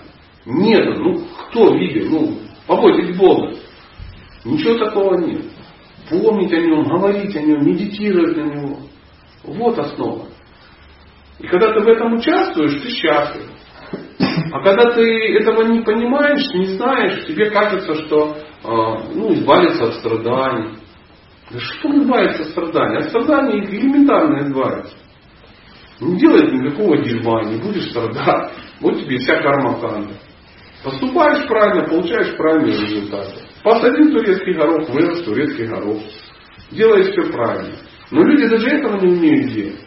[0.47, 1.03] Нету.
[1.03, 2.11] Ну, кто видел?
[2.11, 3.55] Ну, побойтесь Бога.
[4.45, 5.43] Ничего такого нет.
[6.11, 8.64] Помнить о нем, говорить о нем, медитировать на него.
[9.45, 10.27] Вот основа.
[11.39, 13.51] И когда ты в этом участвуешь, ты счастлив.
[14.53, 19.95] А когда ты этого не понимаешь, не знаешь, тебе кажется, что э, ну, избавиться от
[19.95, 20.79] страданий.
[21.51, 22.99] Да что избавиться от страданий?
[22.99, 24.95] От страданий элементарно избавиться.
[26.01, 28.53] Не делай никакого дерьма, не будешь страдать.
[28.81, 30.15] Вот тебе вся карма канда.
[30.83, 33.41] Поступаешь правильно, получаешь правильные результаты.
[33.63, 36.03] Посадил турецкий горох, вырос турецкий горох.
[36.71, 37.77] Делаешь все правильно.
[38.15, 39.81] Но люди даже этого не умеют делать.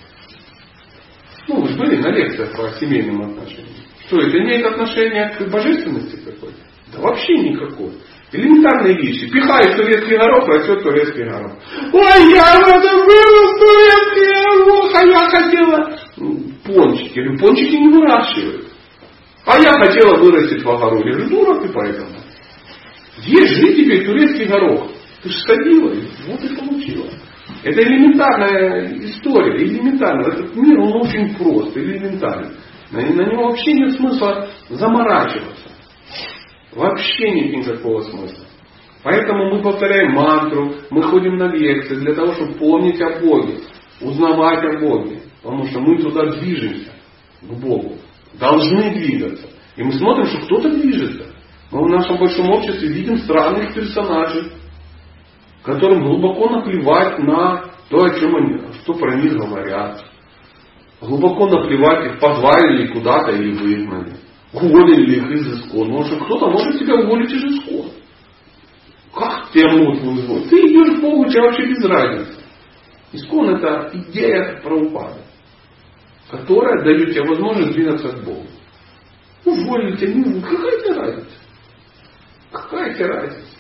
[1.47, 3.85] Ну, вы же были на лекциях по семейным отношениям.
[4.05, 6.57] Что, это имеет отношение к божественности какой-то?
[6.93, 7.93] Да вообще никакой.
[8.33, 9.29] Элементарные вещи.
[9.29, 11.53] Пихаешь турецкий горох, растет турецкий горох.
[11.93, 17.19] Ой, я в этом вырос турецкий горох, а я хотела м, пончики.
[17.19, 18.65] Я говорю, пончики не выращивают.
[19.45, 21.11] А я хотела вырастить в огороде.
[21.11, 22.09] Я говорю, дура ты поэтому.
[23.19, 24.91] Ешь же теперь турецкий горох.
[25.23, 25.95] Ты же садила,
[26.27, 27.07] вот и получила.
[27.67, 30.21] Это элементарная история, элементарно.
[30.21, 32.55] Этот мир, он очень прост, элементарный.
[32.91, 35.69] На, на него вообще нет смысла заморачиваться.
[36.73, 38.45] Вообще нет никакого смысла.
[39.03, 43.57] Поэтому мы повторяем мантру, мы ходим на лекции для того, чтобы помнить о Боге,
[43.99, 45.19] узнавать о Боге.
[45.43, 46.91] Потому что мы туда движемся,
[47.41, 47.97] к Богу.
[48.39, 49.45] Должны двигаться.
[49.75, 51.25] И мы смотрим, что кто-то движется.
[51.71, 54.53] Мы в нашем большом обществе видим странных персонажей,
[55.67, 60.01] которым глубоко наплевать на то, о чем они, что про них говорят.
[61.01, 64.15] Глубоко наплевать их, позвали ли куда-то или выгнали.
[64.53, 65.89] Уволили ли их из искон.
[65.89, 67.91] Может, кто-то может тебя уволить из искон.
[69.13, 70.49] Как тебя могут вызвать?
[70.49, 72.39] Ты идешь к Богу, тебя вообще без разницы.
[73.11, 75.21] Искон это идея правопада,
[76.31, 78.45] которая дает тебе возможность двигаться к Богу.
[79.43, 81.37] Уволили тебя, не какая тебе разница?
[82.53, 83.57] Какая тебе разница?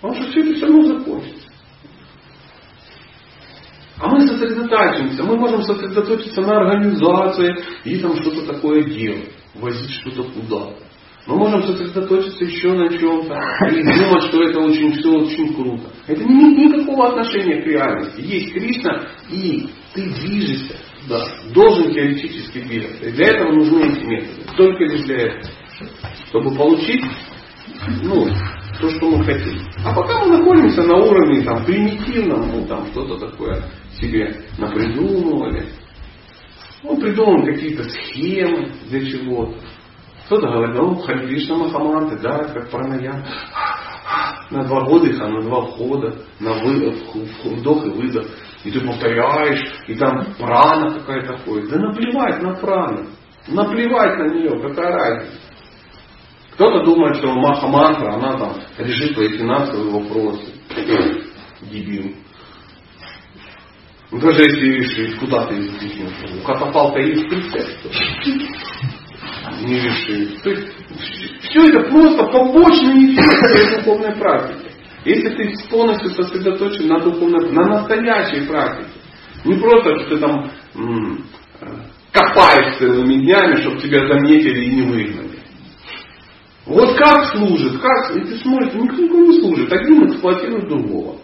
[0.00, 1.39] Потому что все это все равно закончится.
[4.00, 10.24] А мы сосредотачиваемся, мы можем сосредоточиться на организации и там что-то такое делать, возить что-то
[10.24, 10.76] куда-то.
[11.26, 13.34] Мы можем сосредоточиться еще на чем-то
[13.70, 15.90] и думать, что это очень все очень круто.
[16.06, 18.20] Это не имеет никакого отношения к реальности.
[18.22, 20.76] Есть Кришна, и ты движешься
[21.08, 23.04] да, Должен теоретически двигаться.
[23.04, 24.56] И для этого нужны эти методы.
[24.56, 25.52] Только лишь для этого.
[26.28, 27.04] Чтобы получить
[28.02, 28.28] ну,
[28.80, 29.58] то, что мы хотим.
[29.84, 33.62] А пока мы находимся на уровне там, примитивном, ну там что-то такое
[34.00, 35.66] себе напридумывали.
[36.82, 39.58] Ну, придумал какие-то схемы для чего-то.
[40.26, 43.24] Кто-то говорит, ну, Хари Кришна Махаманты, да, как пранаян.
[44.50, 46.96] На два выдоха, на два входа, на выдох,
[47.44, 48.26] вдох и выдох.
[48.64, 51.70] И ты повторяешь, и там прана какая-то ходит.
[51.70, 53.06] Да наплевать на прану.
[53.48, 55.49] Наплевать на нее, какая разница.
[56.54, 60.52] Кто-то думает, что маха мантра, она там решит твои финансовые вопросы.
[61.62, 62.14] Дебил.
[64.12, 66.40] Ну, даже если решит, куда ты их двинешь?
[66.42, 67.66] У катапалта есть прицеп.
[69.62, 70.42] Не решит.
[70.42, 70.68] То есть,
[71.42, 74.70] все это просто побочный эффект твоей духовной практики.
[75.04, 78.90] Если ты полностью сосредоточен на духовной, на настоящей практике,
[79.44, 81.24] не просто, что ты там м-
[82.12, 85.29] копаешь целыми днями, чтобы тебя заметили и не выгнали.
[86.70, 91.16] Вот как служит, как, и ты смотришь, никто никому не служит, один эксплуатирует другого.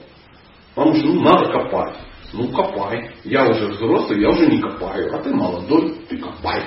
[0.74, 1.96] Потому что ну, надо копать.
[2.32, 3.12] Ну копай.
[3.22, 5.14] Я уже взрослый, я уже не копаю.
[5.14, 6.64] А ты молодой, ты копай.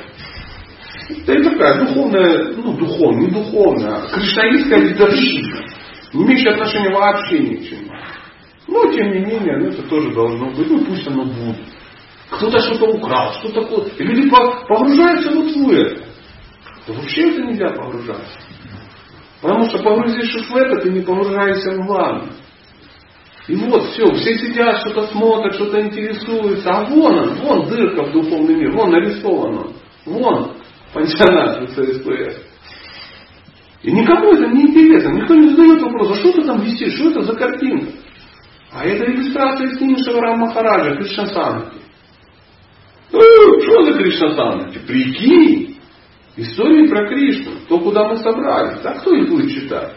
[1.27, 5.65] Это такая духовная, ну духовная, не духовная, а кришнаистская дедовщина,
[6.13, 7.91] не имеющая отношения вообще ни к чему.
[8.67, 11.57] Но тем не менее, ну, это тоже должно быть, ну пусть оно будет.
[12.29, 13.89] Кто-то что-то украл, что такое.
[13.97, 16.03] И люди погружаются вот в это.
[16.87, 18.48] Вообще это нельзя погружаться.
[19.41, 22.33] Потому что погрузившись в это, ты не погружаешься в главное.
[23.47, 26.69] И вот все, все сидят, что-то смотрят, что-то интересуются.
[26.69, 29.71] А вон он, вон дырка в духовный мир, вон нарисовано.
[30.05, 30.51] Вон
[30.93, 32.49] пансионат ЦСПС.
[33.81, 35.13] И никому это не интересно.
[35.13, 37.91] Никто не задает вопрос, а что ты там висишь, что это за картинка?
[38.71, 41.77] А это иллюстрация из книги Шаварам Махараджа, Кришна Санати.
[43.11, 44.79] Э, что за Кришна Санати?
[44.85, 45.78] Прикинь,
[46.41, 48.83] истории про Кришну, то, куда мы собрались.
[48.83, 49.95] А кто их будет читать?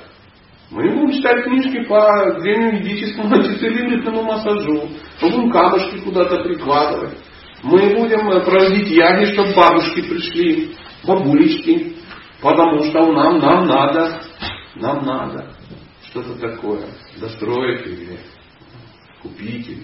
[0.70, 4.88] Мы будем читать книжки по древневедическому антицеллюлитному массажу.
[5.20, 7.18] Мы будем камушки куда-то прикладывать.
[7.62, 10.74] Мы будем э, проводить яги, чтобы бабушки пришли,
[11.06, 11.96] бабулечки.
[12.40, 14.22] Потому что нам, нам надо,
[14.76, 15.54] нам надо
[16.10, 16.86] что-то такое
[17.20, 18.18] достроить или
[19.22, 19.78] купить.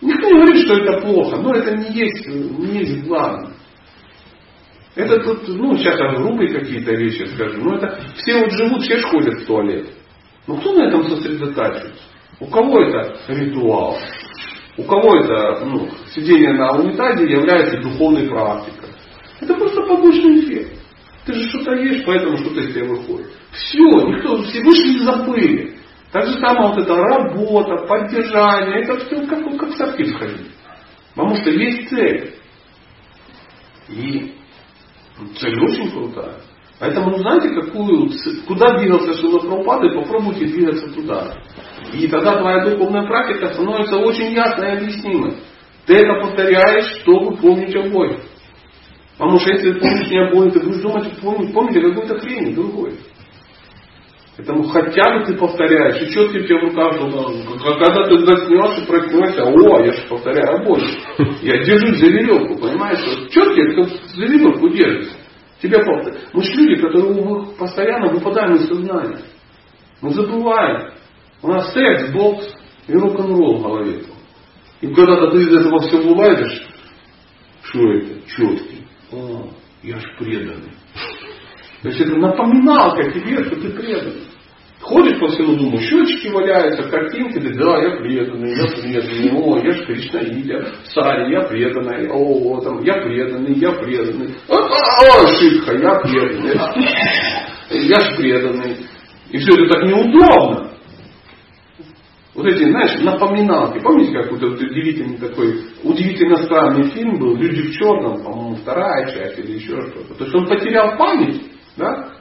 [0.00, 3.52] Никто не говорит, что это плохо, но это не есть, не есть главное.
[4.96, 8.96] Это тут, ну, сейчас я грубые какие-то вещи скажу, но это все вот живут, все
[8.96, 9.88] же ходят в туалет.
[10.46, 12.02] Но кто на этом сосредотачивается?
[12.40, 13.98] У кого это ритуал?
[14.78, 18.88] У кого это ну, сидение на унитазе является духовной практикой?
[19.40, 20.78] Это просто побочный эффект.
[21.26, 23.26] Ты же что-то ешь, поэтому что-то из тебя выходит.
[23.52, 25.74] Все, никто, все вышли и забыли.
[26.10, 30.50] Так же самое вот эта работа, поддержание, это все как, как в сортир сходить.
[31.14, 32.34] Потому что есть цель.
[33.88, 34.32] И
[35.38, 36.36] цель очень крутая.
[36.78, 38.10] Поэтому, ну, знаете, какую,
[38.46, 41.34] куда двигался Шила Прабхупада, попробуйте двигаться туда.
[41.94, 45.34] И тогда твоя духовная практика становится очень ясной и объяснимой.
[45.86, 48.18] Ты это повторяешь, чтобы помнить о Боге.
[49.16, 52.18] Потому что если ты помнишь не о Боге, ты будешь думать, помнить, помнить о какой-то
[52.18, 52.94] хрени другой.
[54.36, 57.08] Поэтому хотя бы ты повторяешь, и четко у тебя в руках, что
[57.64, 60.86] когда ты заснешь и проснешься, о, я же повторяю о Боге.
[61.40, 63.30] Я держусь за веревку, понимаешь?
[63.30, 65.16] Четко за веревку держится.
[65.62, 66.28] Тебя повторяют.
[66.34, 69.20] Мы же люди, которые постоянно выпадаем из сознания.
[70.02, 70.92] Мы забываем.
[71.42, 72.46] У нас секс, бокс
[72.88, 74.02] и рок-н-ролл в голове.
[74.82, 76.68] И когда-то ты из этого все вылазишь,
[77.62, 78.20] что это?
[78.28, 78.86] Четкий.
[79.12, 79.48] О,
[79.82, 80.72] я ж преданный.
[81.82, 84.25] То есть это напоминалка тебе, что ты преданный.
[84.80, 89.72] Ходишь по всему дому, щечки валяются, картинки, ты, да, я преданный, я преданный, о, я
[89.72, 90.64] ж Кришнаид, я
[90.94, 96.54] царь, я преданный, о, там, я преданный, я преданный, о, о шитха, я преданный,
[97.70, 98.76] я ж преданный.
[99.30, 100.70] И все это так неудобно.
[102.34, 103.80] Вот эти, знаешь, напоминалки.
[103.80, 109.38] Помните, как вот удивительный такой, удивительно странный фильм был «Люди в черном», по-моему, вторая часть
[109.38, 110.14] или еще что-то.
[110.14, 111.42] То есть он потерял память,
[111.78, 112.15] да?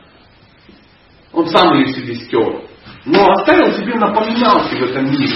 [1.35, 2.61] Он сам ее себе стер.
[3.05, 5.35] Но оставил себе напоминалки в этом мире.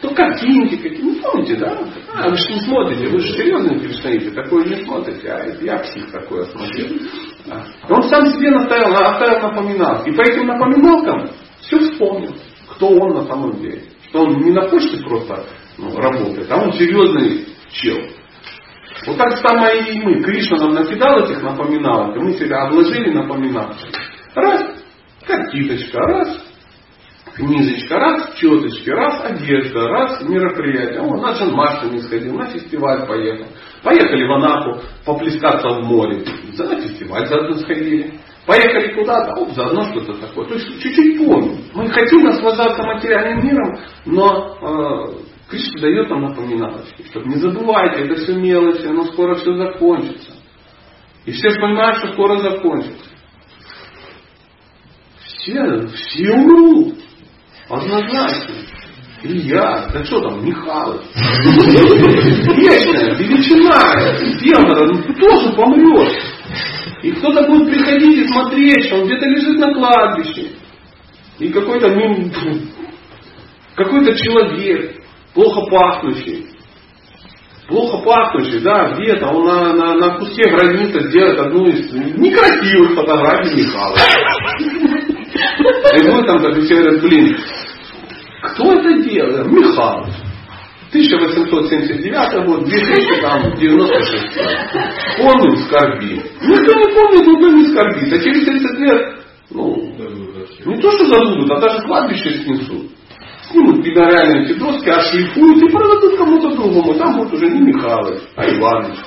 [0.00, 1.78] То картинки какие, ну помните, да?
[2.14, 6.10] А, вы же не смотрите, вы же серьезно кришнаите, такое не смотрите, а я псих
[6.10, 6.86] такое смотрю.
[7.44, 7.66] Да.
[7.90, 10.08] Он сам себе наставил, оставил напоминалки.
[10.08, 11.28] И по этим напоминалкам
[11.60, 12.34] все вспомнил,
[12.70, 13.82] кто он на самом деле.
[14.08, 15.44] Что он не на почте просто
[15.76, 17.98] ну, работает, а он серьезный чел.
[19.06, 20.22] Вот так самое и мы.
[20.22, 23.92] Кришна нам накидал этих напоминалок, и мы себя обложили напоминалками.
[24.34, 24.79] Раз,
[25.26, 26.44] картиночка, раз,
[27.34, 31.00] книжечка, раз четочки, раз одежда, раз мероприятие.
[31.00, 33.46] Он на Джанмашту не сходил, на фестиваль поехал.
[33.82, 36.24] Поехали в Анапу поплескаться в море.
[36.52, 38.18] За на фестиваль заодно сходили.
[38.46, 40.46] Поехали куда-то, оп, заодно что-то такое.
[40.48, 41.58] То есть чуть-чуть помним.
[41.74, 48.22] Мы хотим наслаждаться материальным миром, но э, Кришна дает нам напоминалочки, чтобы не забывайте, это
[48.22, 50.32] все мелочи, оно скоро все закончится.
[51.26, 53.09] И все понимают, что скоро закончится.
[55.50, 56.94] Все, все умрут.
[57.68, 58.54] Однозначно.
[59.22, 61.02] И я, да что там, Михалыч.
[62.56, 66.16] Вечная, величина, ну ты тоже помрешь.
[67.02, 70.52] И кто-то будет приходить и смотреть, что он где-то лежит на кладбище.
[71.38, 71.88] И какой-то
[73.74, 75.02] какой-то человек,
[75.34, 76.46] плохо пахнущий.
[77.68, 83.62] Плохо пахнущий, да, где-то он на, на, на куске гранита сделает одну из некрасивых фотографий
[83.62, 83.96] Михаила.
[85.96, 87.36] И будет там так все говорят, блин,
[88.42, 89.46] кто это делает?
[89.46, 90.14] Михалыч.
[90.90, 94.38] 1879 год, 2096.
[95.18, 96.20] Помним, скорби.
[96.42, 98.12] Никто не помнит, никто не скорбит.
[98.12, 99.00] А через 30 лет,
[99.50, 99.76] ну,
[100.66, 102.90] не то, что забудут, а даже кладбище снесут.
[103.50, 106.94] Снимут пидоральные эти доски, ошлифуют и продадут кому-то другому.
[106.94, 108.98] Там будет уже не Михалыч, а Иваныч.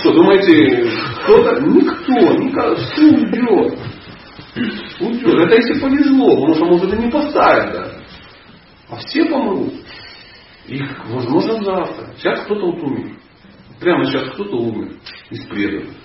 [0.00, 0.88] Что, думаете,
[1.24, 1.60] кто-то?
[1.62, 3.78] Никто, никто, все уйдет.
[4.54, 5.40] Уйдет.
[5.40, 8.04] Это если повезло, потому что может и не поставят даже.
[8.90, 9.74] А все помрут.
[10.66, 12.14] Их, возможно, завтра.
[12.16, 13.16] Сейчас кто-то вот умер.
[13.80, 14.96] Прямо сейчас кто-то умер
[15.30, 15.96] из преданных.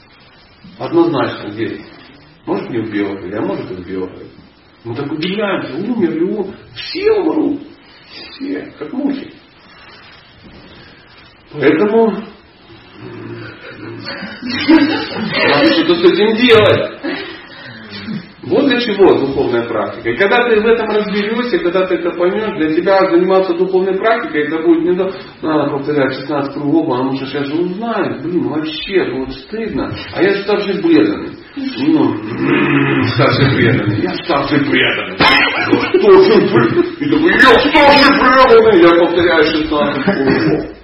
[0.79, 1.81] Однозначно где
[2.45, 4.31] Может не в Белгороде, а может и в Белгороде.
[4.83, 6.55] Мы так удивляемся, умер ли он.
[6.73, 7.61] Все умрут.
[8.09, 9.33] Все, как мухи.
[11.51, 12.11] Поэтому
[15.47, 16.96] надо что-то с этим делать.
[18.49, 20.09] Вот для чего духовная практика.
[20.09, 24.47] И когда ты в этом разберешься, когда ты это поймешь, для тебя заниматься духовной практикой,
[24.47, 29.11] это будет не то, надо повторять 16 кругов, потому что сейчас же узнают, блин, вообще
[29.11, 29.91] будет стыдно.
[30.13, 31.31] А я старший преданный.
[31.57, 32.15] Ну,
[33.15, 34.01] старший преданный.
[34.01, 35.17] Я старший преданный.
[35.17, 36.87] Старший преданный.
[36.99, 38.81] И такой, я старший преданный.
[38.81, 40.77] Я повторяю 16 кругов.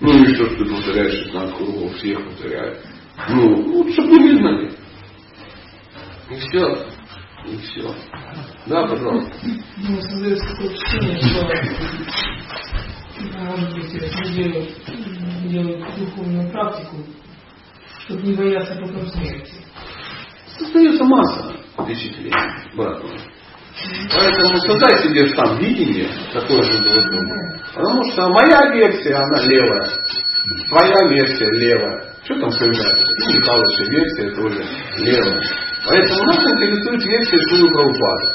[0.00, 2.78] Ну и что, ты повторяешь 16 кругов, всех повторяют.
[3.28, 4.70] Ну, лучше бы не знали.
[6.30, 6.91] И все.
[7.46, 7.94] И все.
[8.66, 9.32] Да, пожалуйста.
[9.78, 11.42] Ну, создается такое впечатление, что
[13.22, 14.70] может быть, люди делают,
[15.48, 16.96] делают духовную практику,
[18.04, 19.52] чтобы не бояться потом смерти.
[20.58, 22.32] Создается масса впечатлений,
[22.76, 23.18] брат мой.
[24.14, 29.88] Поэтому создай себе сам видение такое же было Потому что моя версия, она левая.
[30.68, 32.14] Твоя версия левая.
[32.24, 33.12] Что там появляется?
[33.20, 34.64] Ну, Михайловича версия тоже
[34.98, 35.40] левая.
[35.84, 38.26] Поэтому нас интересует версия Шилы Прабхупады.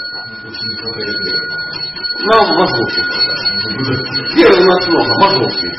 [2.19, 4.35] Нам мозгов не хватает.
[4.35, 5.75] Веры у нас много, мозгов нет.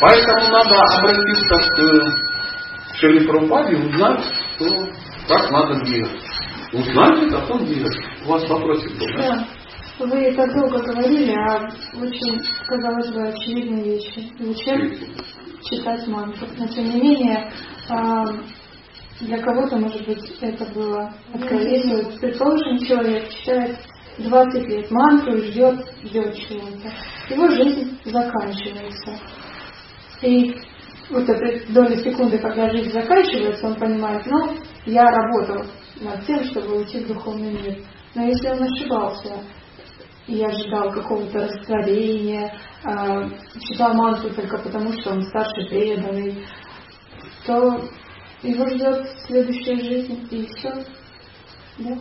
[0.00, 4.24] Поэтому надо обратиться к Шиле Прабхупаде и узнать,
[4.56, 4.66] что,
[5.28, 6.26] как надо двигаться.
[6.72, 8.00] Узнать, как он двигается.
[8.24, 9.22] У вас вопросик был, да?
[9.22, 9.48] Да.
[10.00, 11.68] Вы так долго говорили о
[12.00, 14.32] очень, казалось бы, очевидной вещи.
[14.38, 14.92] Зачем
[15.64, 16.46] читать мантру?
[16.56, 17.50] Но тем не менее,
[17.88, 18.24] а,
[19.20, 22.04] для кого-то, может быть, это было откровение.
[22.20, 23.78] Предположим, человек читает
[24.18, 26.92] 20 лет мантру и ждет, ждет чего-то.
[27.28, 29.18] Его жизнь заканчивается.
[30.22, 30.54] И
[31.10, 34.56] вот эта доля секунды, когда жизнь заканчивается, он понимает, ну,
[34.86, 35.64] я работал
[36.00, 37.78] над тем, чтобы уйти в духовный мир.
[38.14, 39.44] Но если он ошибался,
[40.28, 42.52] и ожидал какого-то растворения,
[42.84, 43.28] э,
[43.60, 46.44] читал мантру только потому, что он старший преданный,
[47.46, 47.80] то
[48.42, 50.72] его ждет следующая жизнь, и все.
[51.78, 51.96] Да?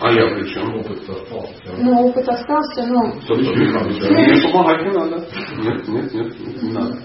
[0.00, 0.74] А я при чем?
[0.76, 1.76] Опыт остался.
[1.76, 3.04] Ну, опыт остался, но...
[3.06, 5.28] Мне помогать не надо.
[5.56, 7.02] Нет, нет, нет, не надо.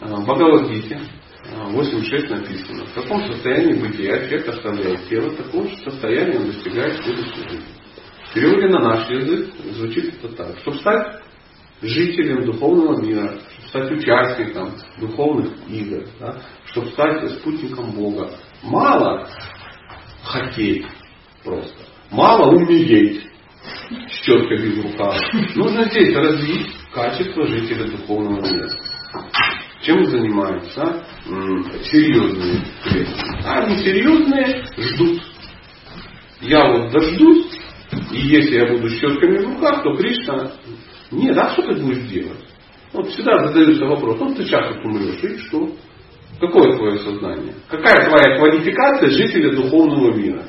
[0.00, 1.00] В Бхагавадгите
[1.72, 7.02] 8.6 написано, в каком состоянии бытия человек оставляет тело, в таком же состоянии он достигает
[7.02, 7.64] следующей жизни.
[8.30, 10.58] В переводе на наш язык звучит это так.
[10.60, 11.22] Чтобы стать
[11.82, 13.38] жителем духовного мира,
[13.68, 18.30] стать участником духовных игр, да, чтобы стать спутником Бога.
[18.62, 19.28] Мало
[20.24, 20.86] хотеть
[21.44, 21.84] просто.
[22.10, 23.26] Мало умереть
[24.08, 25.20] с четками в.
[25.54, 28.68] Нужно здесь развить качество жителя духовного мира.
[29.82, 31.04] Чем занимаются
[31.84, 33.44] серьезные преданные?
[33.44, 35.22] А несерьезные ждут.
[36.40, 37.58] Я вот дождусь,
[38.12, 40.52] и если я буду с щетками в руках, то Кришна,
[41.10, 42.44] нет, а что ты будешь делать?
[42.92, 45.68] Вот всегда задается вопрос, ну ты сейчас вот умрешь, и что?
[46.40, 47.54] Какое твое сознание?
[47.68, 50.44] Какая твоя квалификация жителя духовного мира?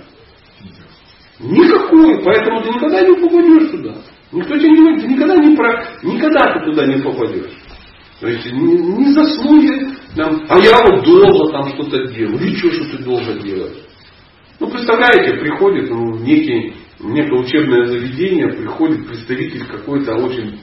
[1.40, 3.96] Никакой, поэтому ты никогда не попадешь туда.
[4.32, 7.58] Никто тебе не говорит, ты никогда не про, никогда ты туда не попадешь.
[8.20, 12.40] То есть не, не заслуги, там, а я вот долго там что-то делаю.
[12.40, 13.78] И что, что ты долго делаешь?
[14.60, 20.60] Ну, представляете, приходит ну, некий, некое учебное заведение, приходит представитель какой-то очень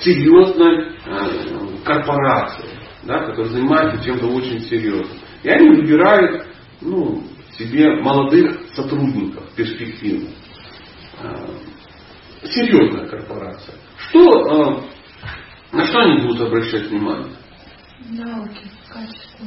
[0.00, 2.68] серьезной э, корпорации,
[3.04, 5.18] да, которая занимается чем-то очень серьезным.
[5.42, 6.46] И они выбирают
[6.80, 7.22] ну,
[7.58, 10.34] себе молодых сотрудников перспективных.
[11.20, 11.46] Э,
[12.44, 13.74] серьезная корпорация.
[13.96, 17.32] Что, э, на что они будут обращать внимание?
[18.10, 19.46] Науки, качество.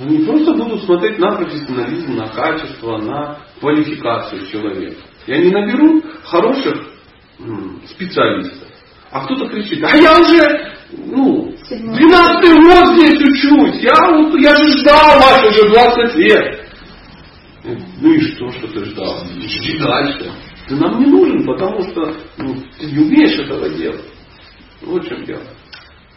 [0.00, 5.00] Они просто будут смотреть на профессионализм, на качество, на квалификацию человека.
[5.26, 6.90] И они наберут хороших
[7.86, 8.69] специалистов.
[9.10, 14.78] А кто-то кричит, а я уже ну, 12 год здесь учусь, я, вот, я же
[14.78, 16.66] ждал вас уже 20 лет.
[18.00, 19.24] Ну и что, что ты ждал?
[19.26, 20.32] Жди дальше.
[20.68, 24.04] Ты нам не нужен, потому что ну, ты не умеешь этого делать.
[24.82, 25.42] Вот в чем дело.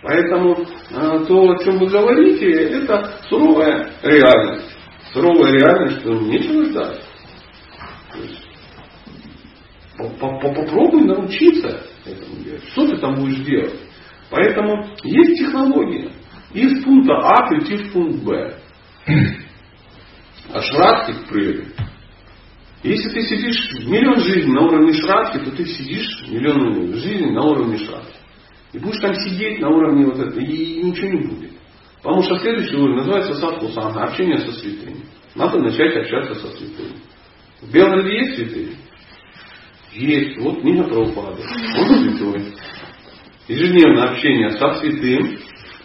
[0.03, 4.75] Поэтому э, то, о чем вы говорите, это суровая реальность.
[5.13, 7.01] Суровая реальность, что нечего ждать.
[9.97, 12.63] Попробуй научиться этому делать.
[12.71, 13.79] Что ты там будешь делать?
[14.29, 16.11] Поэтому есть технология.
[16.53, 18.57] Из пункта А прийти в пункт Б.
[20.53, 21.73] А шратки прыгать.
[22.83, 27.77] Если ты сидишь миллион жизней на уровне шратки, то ты сидишь миллион жизней на уровне
[27.77, 28.17] шратки.
[28.73, 31.51] И будешь там сидеть на уровне вот этого, и ничего не будет.
[32.01, 35.05] Потому что следующий уровень называется садхусана, общение со святыми.
[35.35, 36.97] Надо начать общаться со святыми.
[37.61, 38.69] В Белгороде есть святые?
[39.93, 40.37] Есть.
[40.39, 41.43] Вот книга Прабхупады.
[41.77, 42.53] Он святой.
[43.47, 45.37] Ежедневное общение со святым,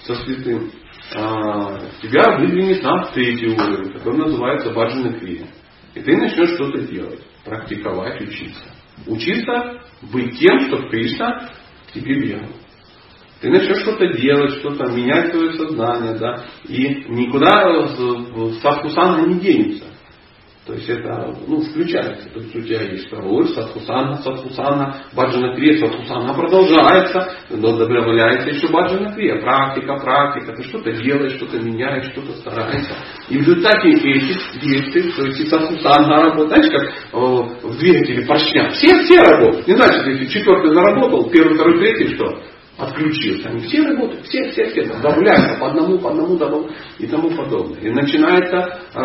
[0.04, 0.70] со святым,
[1.14, 5.46] а, тебя выдвинет на третий уровень, который называется Баджана Крия.
[5.94, 8.64] И ты начнешь что-то делать, практиковать, учиться.
[9.06, 9.80] Учиться
[10.12, 11.50] быть тем, чтобы Кришна
[11.88, 12.48] к тебе бегал.
[13.40, 17.88] Ты начнешь что-то делать, что-то менять твое сознание, да, и никуда
[18.60, 19.87] садхусана не денется.
[20.68, 22.28] То есть это ну, включается.
[22.28, 29.14] То есть у тебя есть второй садхусана, садхусана, баджана крия, садхусана продолжается, добавляется еще баджана
[29.14, 29.40] крия.
[29.40, 30.52] Практика, практика.
[30.54, 32.92] Ты что-то делаешь, что-то меняешь, что-то стараешься.
[33.30, 36.82] И в результате этих действий, то есть и садхусана работает, знаешь, как
[37.14, 38.68] э, в двигателе поршня.
[38.72, 39.66] Все, все работают.
[39.66, 42.42] Не значит, если четвертый заработал, первый, второй, третий, что?
[42.78, 43.48] Отключился.
[43.48, 47.80] Они все работают, все, все, все, добавляются по одному, по одному, добавляют и тому подобное.
[47.80, 49.00] И начинается э,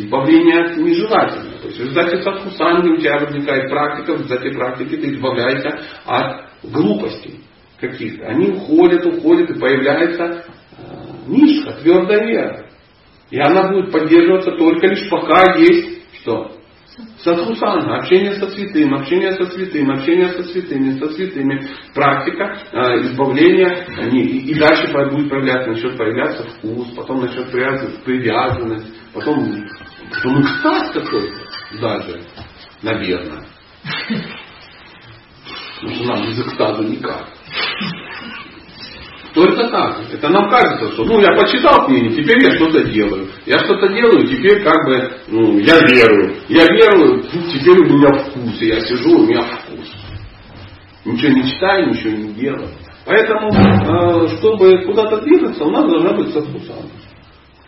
[0.00, 1.58] избавление от нежелательного.
[1.60, 6.46] То есть в результате садхусанги у тебя возникает практика, в результате практики ты избавляешься от
[6.64, 7.40] глупостей
[7.80, 8.26] каких-то.
[8.26, 10.82] Они уходят, уходят, и появляется э,
[11.28, 12.66] нишка, твердая вера.
[13.30, 16.55] И она будет поддерживаться только лишь пока есть что?
[17.18, 23.86] Садхусанга, общение со святым, общение со святым, общение со святыми, со святыми, практика э, избавления,
[23.98, 29.68] они, и, и дальше будет проявляться, начнет появляться вкус, потом начнет появляться привязанность, потом,
[30.14, 31.36] потом экстаз какой-то
[31.80, 32.20] даже,
[32.82, 33.44] наверное.
[35.76, 37.28] Потому что нам без экстаза никак.
[39.36, 39.98] Только так.
[40.10, 43.28] Это нам кажется, что ну я почитал книги, теперь я что-то делаю.
[43.44, 46.36] Я что-то делаю, теперь как бы ну, я верую.
[46.48, 47.22] Я верую,
[47.52, 48.62] теперь у меня вкус.
[48.62, 49.92] Я сижу, у меня вкус.
[51.04, 52.68] Ничего не читаю, ничего не делаю.
[53.04, 56.88] Поэтому, э, чтобы куда-то двигаться, у нас должна быть садхусана.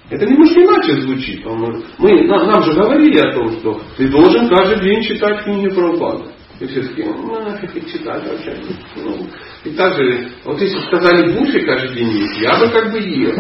[0.09, 1.45] Это немножко иначе звучит.
[1.45, 6.38] Мы, нам, же говорили о том, что ты должен каждый день читать книги про Прабхупады.
[6.61, 8.57] И все таки ну, нафиг их читать вообще.
[8.97, 9.29] Ну,
[9.65, 13.33] и также, вот если сказали буши каждый день есть, я бы как бы ел.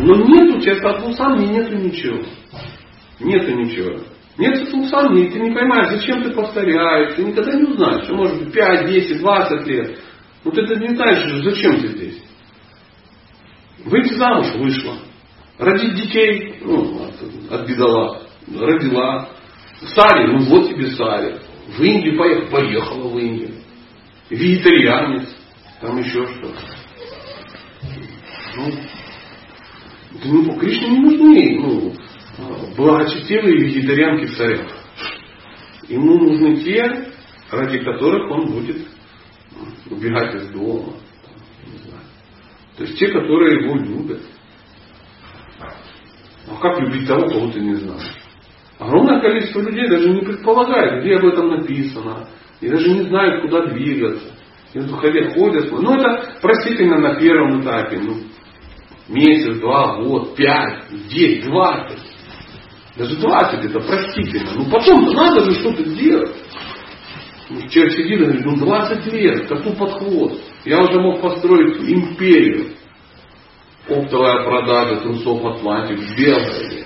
[0.00, 2.22] Но нет у тебя сатвусамни, нету ничего.
[3.18, 4.00] Нету ничего.
[4.38, 8.38] Нет сатвусамни, и ты не понимаешь, зачем ты повторяешь, ты никогда не узнаешь, что может
[8.38, 9.98] быть 5, 10, 20 лет.
[10.44, 12.22] Но ты не знаешь, зачем ты здесь.
[13.84, 14.94] Выйти замуж вышла.
[15.58, 18.22] Родить детей, ну, от, от бедолаг.
[18.60, 19.28] Родила.
[19.94, 21.36] Сари, ну вот тебе сари.
[21.66, 23.54] В Индию поехал, поехала в Индию.
[24.30, 25.28] Вегетарианец,
[25.80, 26.60] там еще что-то.
[28.56, 28.72] Ну,
[30.24, 31.94] ну, Кришне не нужны ну,
[32.76, 34.70] благочестивые вегетарианки в царях.
[35.88, 37.12] Ему нужны те,
[37.50, 38.86] ради которых он будет
[39.90, 40.94] убегать из дома.
[42.76, 44.22] То есть те, которые его любят.
[46.48, 48.23] А как любить того, кого ты не знаешь?
[48.78, 52.28] Огромное количество людей даже не предполагает, где об этом написано.
[52.60, 54.32] И даже не знают, куда двигаться.
[54.72, 55.70] И вот ходят, ходят.
[55.70, 57.98] Ну это простительно на первом этапе.
[57.98, 58.16] Ну,
[59.08, 62.00] месяц, два, год, пять, десять, двадцать.
[62.96, 64.50] Даже двадцать это простительно.
[64.56, 66.34] Ну потом надо же что-то делать.
[67.50, 70.40] Ну, человек сидит и говорит, ну 20 лет, коту под хвост.
[70.64, 72.70] Я уже мог построить империю.
[73.86, 76.84] Оптовая продажа трусов Атлантик, белая.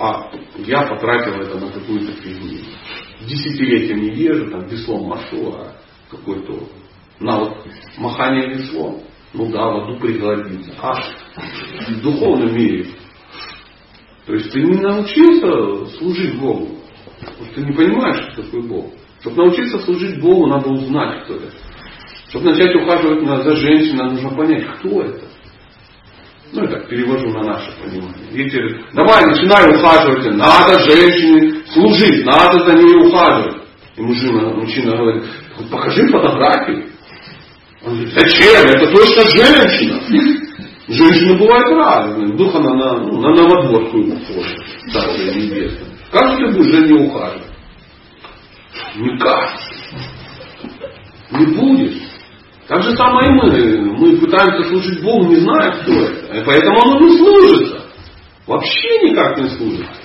[0.00, 2.58] А я потратил это на какую-то фигню.
[3.20, 5.74] Десятилетия не езжу, там веслом машу, а
[6.10, 6.68] какой-то
[7.18, 7.58] на вот
[7.98, 9.02] махание веслом.
[9.34, 10.72] Ну да, в аду пригодится.
[10.80, 10.94] А
[11.86, 12.86] в духовном мире.
[14.24, 16.78] То есть ты не научился служить Богу.
[17.54, 18.86] Ты не понимаешь, что такое Бог.
[19.20, 21.52] Чтобы научиться служить Богу, надо узнать, кто это.
[22.30, 25.29] Чтобы начать ухаживать за женщиной, нужно понять, кто это.
[26.52, 28.30] Ну, я так перевожу на наше понимание.
[28.32, 28.58] Видите,
[28.92, 33.62] давай, начинай ухаживать, надо женщине служить, надо за ней ухаживать.
[33.96, 35.24] И мужчина, мужчина говорит,
[35.70, 36.86] покажи фотографию.
[37.84, 38.66] Он говорит, зачем?
[38.66, 40.00] Это точно женщина.
[40.88, 42.26] Женщина бывает разная.
[42.26, 44.56] Вдруг она на, ну, на новодворскую похожа.
[44.92, 45.88] Царствие небесное.
[46.10, 47.46] Как ты будешь за ней ухаживать?
[48.96, 49.50] Никак.
[51.30, 52.09] Не будет.
[52.70, 53.98] Так же самое и мы.
[53.98, 56.38] Мы пытаемся служить Богу, не зная, кто это.
[56.38, 57.84] И поэтому оно не служится.
[58.46, 60.00] Вообще никак не служится.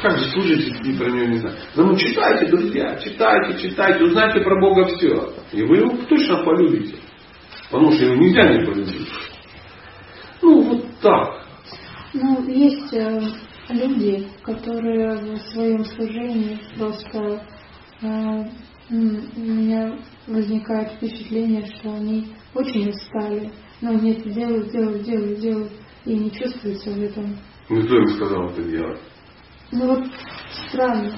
[0.00, 1.56] Как же служить, если про него не знаю?
[1.74, 5.32] Ну, читайте, друзья, читайте, читайте, узнайте про Бога все.
[5.50, 6.94] И вы его точно полюбите.
[7.72, 9.08] Потому что его нельзя не полюбить.
[10.42, 11.44] Ну, вот так.
[12.14, 13.20] Ну, есть э,
[13.70, 17.42] люди, которые в своем служении просто
[18.00, 18.44] э,
[18.90, 23.50] у меня возникает впечатление, что они очень устали.
[23.80, 25.72] Но они это делают, делают, делают, делают,
[26.04, 27.36] и не чувствуется в этом.
[27.68, 29.00] Ну, кто им сказал это делать?
[29.72, 30.06] Ну вот
[30.68, 31.12] странно.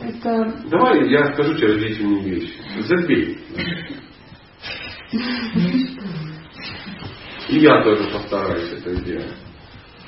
[0.00, 0.62] Это...
[0.68, 2.52] Давай я скажу тебе различные вещи.
[2.80, 3.38] Забей.
[7.48, 9.36] И я тоже постараюсь это сделать.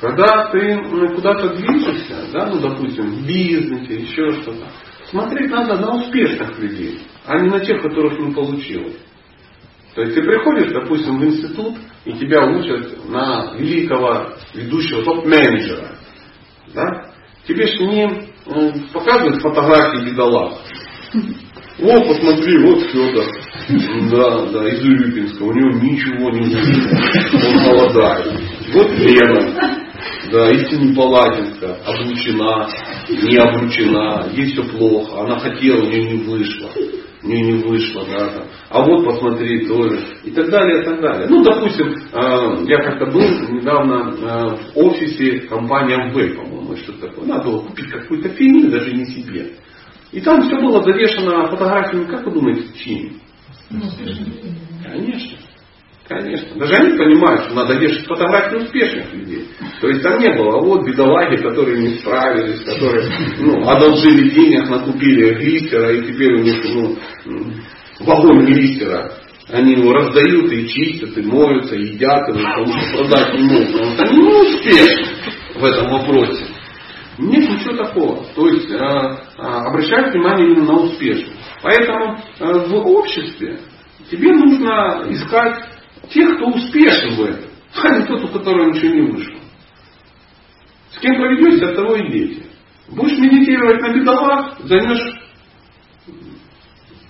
[0.00, 4.68] Когда ты ну, куда-то движешься, да, ну, допустим, в бизнесе, еще что-то,
[5.14, 8.98] смотреть надо на успешных людей, а не на тех, которых не получилось.
[9.94, 15.92] То есть ты приходишь, допустим, в институт, и тебя учат на великого ведущего топ-менеджера.
[16.74, 17.12] Да?
[17.46, 20.54] Тебе же не э, показывают фотографии бедолаг.
[21.78, 23.26] О, посмотри, вот Федор.
[24.10, 25.42] Да, да, из Урюпинска.
[25.44, 27.44] У него ничего не будет.
[27.44, 28.40] Он голодает.
[28.72, 29.83] Вот Лена.
[30.30, 31.76] Да, истинно Палатинска.
[31.84, 32.68] Облучена,
[33.08, 34.28] не облучена.
[34.32, 35.22] Ей все плохо.
[35.22, 36.70] Она хотела, у нее не вышло.
[37.22, 38.44] У нее не вышло, да, там.
[38.70, 40.00] А вот посмотри тоже.
[40.24, 41.26] И так далее, и так далее.
[41.28, 47.26] Ну, допустим, э, я как-то был недавно э, в офисе компании МВ, по-моему, что-то такое.
[47.26, 49.52] Надо было купить какую-то фигню, даже не себе.
[50.12, 53.14] И там все было завешено фотографиями, как вы думаете, чьими?
[54.82, 55.38] Конечно.
[56.06, 56.58] Конечно.
[56.58, 59.48] Даже они понимают, что надо вешать фотографии успешных людей.
[59.80, 64.68] То есть там не было, а вот бедолаги, которые не справились, которые ну, одолжили денег,
[64.68, 66.96] накупили глистера, и теперь у них ну,
[68.00, 69.12] вагон глистера.
[69.50, 73.72] Они его раздают и чистят, и моются, и едят, и потому что продать не могут.
[73.72, 75.06] Потому что они не успешны
[75.54, 76.44] в этом вопросе.
[77.18, 78.24] Нет ничего такого.
[78.34, 81.32] То есть э, э, обращать внимание именно на успешность.
[81.62, 83.60] Поэтому э, в обществе
[84.10, 85.73] тебе нужно искать
[86.14, 87.50] тех, кто успешен в этом,
[87.82, 89.38] а не тот, у которого ничего не вышло.
[90.92, 92.46] С кем проведешься, от того и дети.
[92.88, 95.24] Будешь медитировать на бедолах, займешь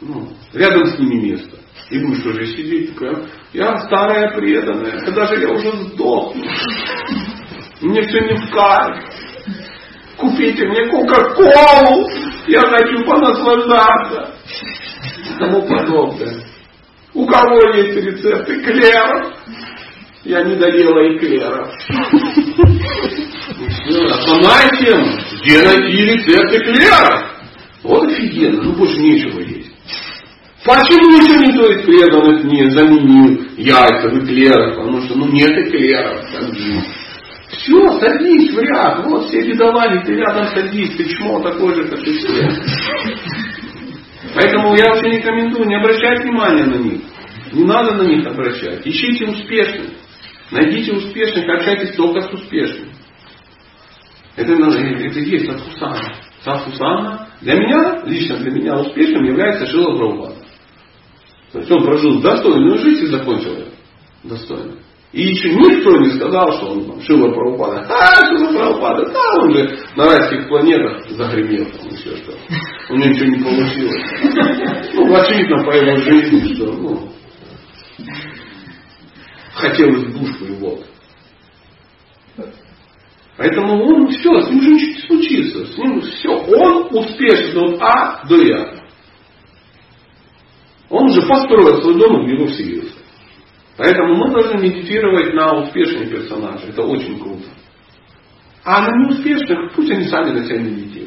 [0.01, 1.59] ну, рядом с ними место.
[1.91, 6.43] И будешь уже сидеть, такая, я старая преданная, когда же я уже сдохну.
[7.83, 9.25] Мне все не в кайф
[10.17, 12.09] купите мне Кока-Колу,
[12.47, 14.35] я хочу понаслаждаться.
[15.19, 16.54] И тому подобное.
[17.15, 19.35] У кого есть рецепт эклеров?
[20.25, 21.71] Я не доела эклеров.
[24.79, 25.13] Тема.
[25.43, 27.23] Где найти рецепт эклеров?
[27.85, 29.71] Вот офигенно, ну больше нечего есть.
[30.65, 34.77] Почему еще никто из преданных не заменил яйца в эклерах?
[34.77, 36.25] Потому что ну нет эклеров.
[37.51, 39.07] Все, садись в ряд.
[39.07, 40.97] Вот все бедолаги, ты рядом садись.
[40.97, 42.49] Ты чмо такой же, как и все.
[44.35, 47.03] Поэтому я вообще не рекомендую не обращать внимания на них.
[47.53, 48.87] Не надо на них обращать.
[48.87, 49.91] Ищите успешных.
[50.51, 52.93] Найдите успешных, общайтесь только с успешными.
[54.37, 56.15] Это, это и есть Садхусана.
[56.43, 60.35] Садхусана для меня, лично для меня успешным является Шила Прабхупада.
[61.53, 63.67] То есть он прожил достойную жизнь и закончил ее.
[64.25, 64.75] Достойно.
[65.13, 67.87] И еще никто не сказал, что он там, Шила Прабхупада.
[67.89, 72.33] А, Шила Прабхупада, да, он же на райских планетах загремел там еще что.
[72.91, 74.93] У него ничего не получилось.
[74.95, 77.09] Ну, очевидно по его жизни, что ну,
[79.55, 80.79] хотелось душку его.
[83.37, 85.67] Поэтому он все, с ним же ничего не случится.
[85.67, 86.29] С ним все.
[86.31, 88.75] Он успешен от А до Я.
[90.91, 92.99] Он уже построил свой дом в него вселился.
[93.77, 96.69] Поэтому мы должны медитировать на успешных персонажей.
[96.69, 97.49] Это очень круто.
[98.63, 101.04] А на неуспешных, пусть они сами на себя медитируют.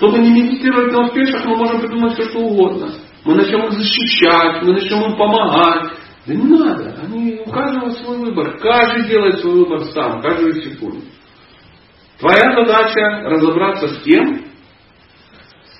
[0.00, 2.90] Чтобы не медитировать на успешных, мы можем придумать все, что угодно.
[3.26, 5.92] Мы начнем их защищать, мы начнем им помогать.
[6.26, 6.96] Да не надо.
[7.02, 8.58] Они, у каждого свой выбор.
[8.60, 11.02] Каждый делает свой выбор сам, каждую секунду.
[12.18, 14.46] Твоя задача разобраться с кем?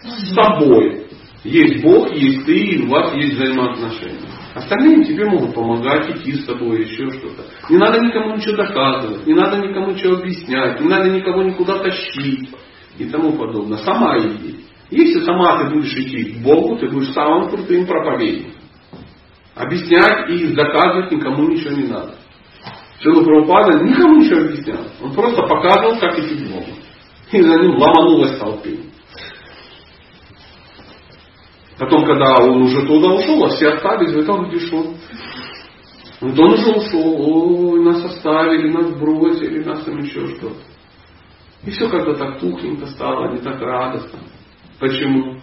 [0.02, 1.06] С тобой.
[1.42, 4.28] Есть Бог, есть ты, и у вас есть взаимоотношения.
[4.54, 7.44] Остальные тебе могут помогать, идти с тобой, еще что-то.
[7.70, 12.50] Не надо никому ничего доказывать, не надо никому ничего объяснять, не надо никого никуда тащить
[13.00, 13.78] и тому подобное.
[13.78, 14.60] Сама иди.
[14.90, 18.60] Если сама ты будешь идти к Богу, ты будешь самым крутым проповедником.
[19.54, 22.14] Объяснять и доказывать никому ничего не надо.
[23.00, 24.84] Шила Прабхупада никому ничего объяснял.
[25.02, 26.72] Он просто показывал, как идти к Богу.
[27.32, 28.68] И за ним ломанулась толпа.
[31.78, 34.96] Потом, когда он уже туда ушел, а все остались, вы там где он?
[36.20, 40.69] Он уже ушел, ой, нас оставили, нас бросили, нас там еще что-то.
[41.64, 44.18] И все как-то так тухленько стало, не так радостно.
[44.78, 45.40] Почему?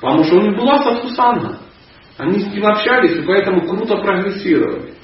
[0.00, 1.58] Потому что у них была Садхусанна.
[2.18, 4.94] Они с ним общались и поэтому круто прогрессировали.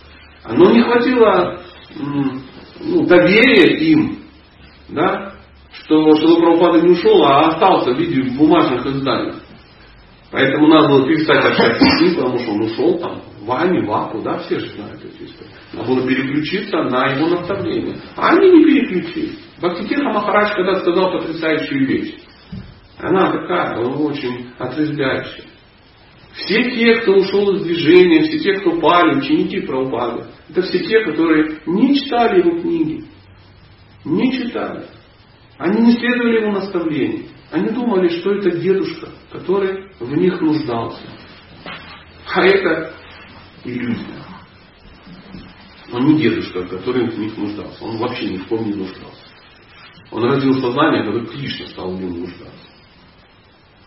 [0.49, 1.61] Но не хватило
[2.81, 4.19] ну, доверия им,
[4.89, 5.33] да,
[5.73, 9.35] что Шила Прабхупада не ушел, а остался в виде бумажных изданий.
[10.31, 13.93] Поэтому надо было перестать общаться с ним, потому что он ушел там в Ами, в
[13.93, 15.55] Апу, да, все же знают эту историю.
[15.73, 17.97] Надо было переключиться на его наставление.
[18.17, 19.39] А они не переключились.
[19.59, 22.15] Бхактитирха Махарадж когда сказал потрясающую вещь.
[22.99, 25.45] Она такая, она очень отрезвляющая.
[26.33, 31.05] Все те, кто ушел из движения, все те, кто пали, ученики Прабхупады, это все те,
[31.05, 33.05] которые не читали его книги.
[34.05, 34.87] Не читали.
[35.57, 37.27] Они не следовали ему наставлению.
[37.53, 41.01] Они думали, что это дедушка, который в них нуждался.
[42.35, 42.96] А это
[43.67, 44.25] иллюзия.
[45.93, 47.85] Он не дедушка, который в них нуждался.
[47.85, 49.23] Он вообще ни в ком не нуждался.
[50.11, 52.69] Он развил сознание, когда Кришна стал в нем нуждаться.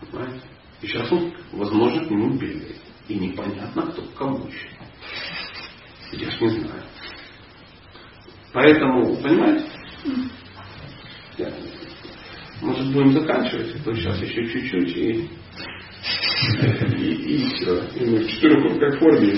[0.00, 0.46] Понимаете?
[0.82, 2.76] И сейчас он, возможно, к нему бегает.
[3.08, 4.68] И непонятно, кто к кому еще.
[6.12, 6.82] Я ж не знаю.
[8.52, 9.66] Поэтому, понимаете?
[12.62, 15.28] Может, будем заканчивать, а то сейчас еще чуть-чуть и
[16.96, 17.82] и, и все.
[17.96, 19.34] И мы в четырехкрупной форме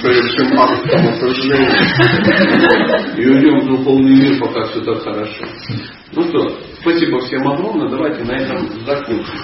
[0.00, 1.78] совершим акт самосожаления.
[3.16, 5.44] И уйдем в духовный мир, пока все так хорошо.
[6.12, 7.88] Ну что, спасибо всем огромное.
[7.90, 9.38] Давайте на этом закончим.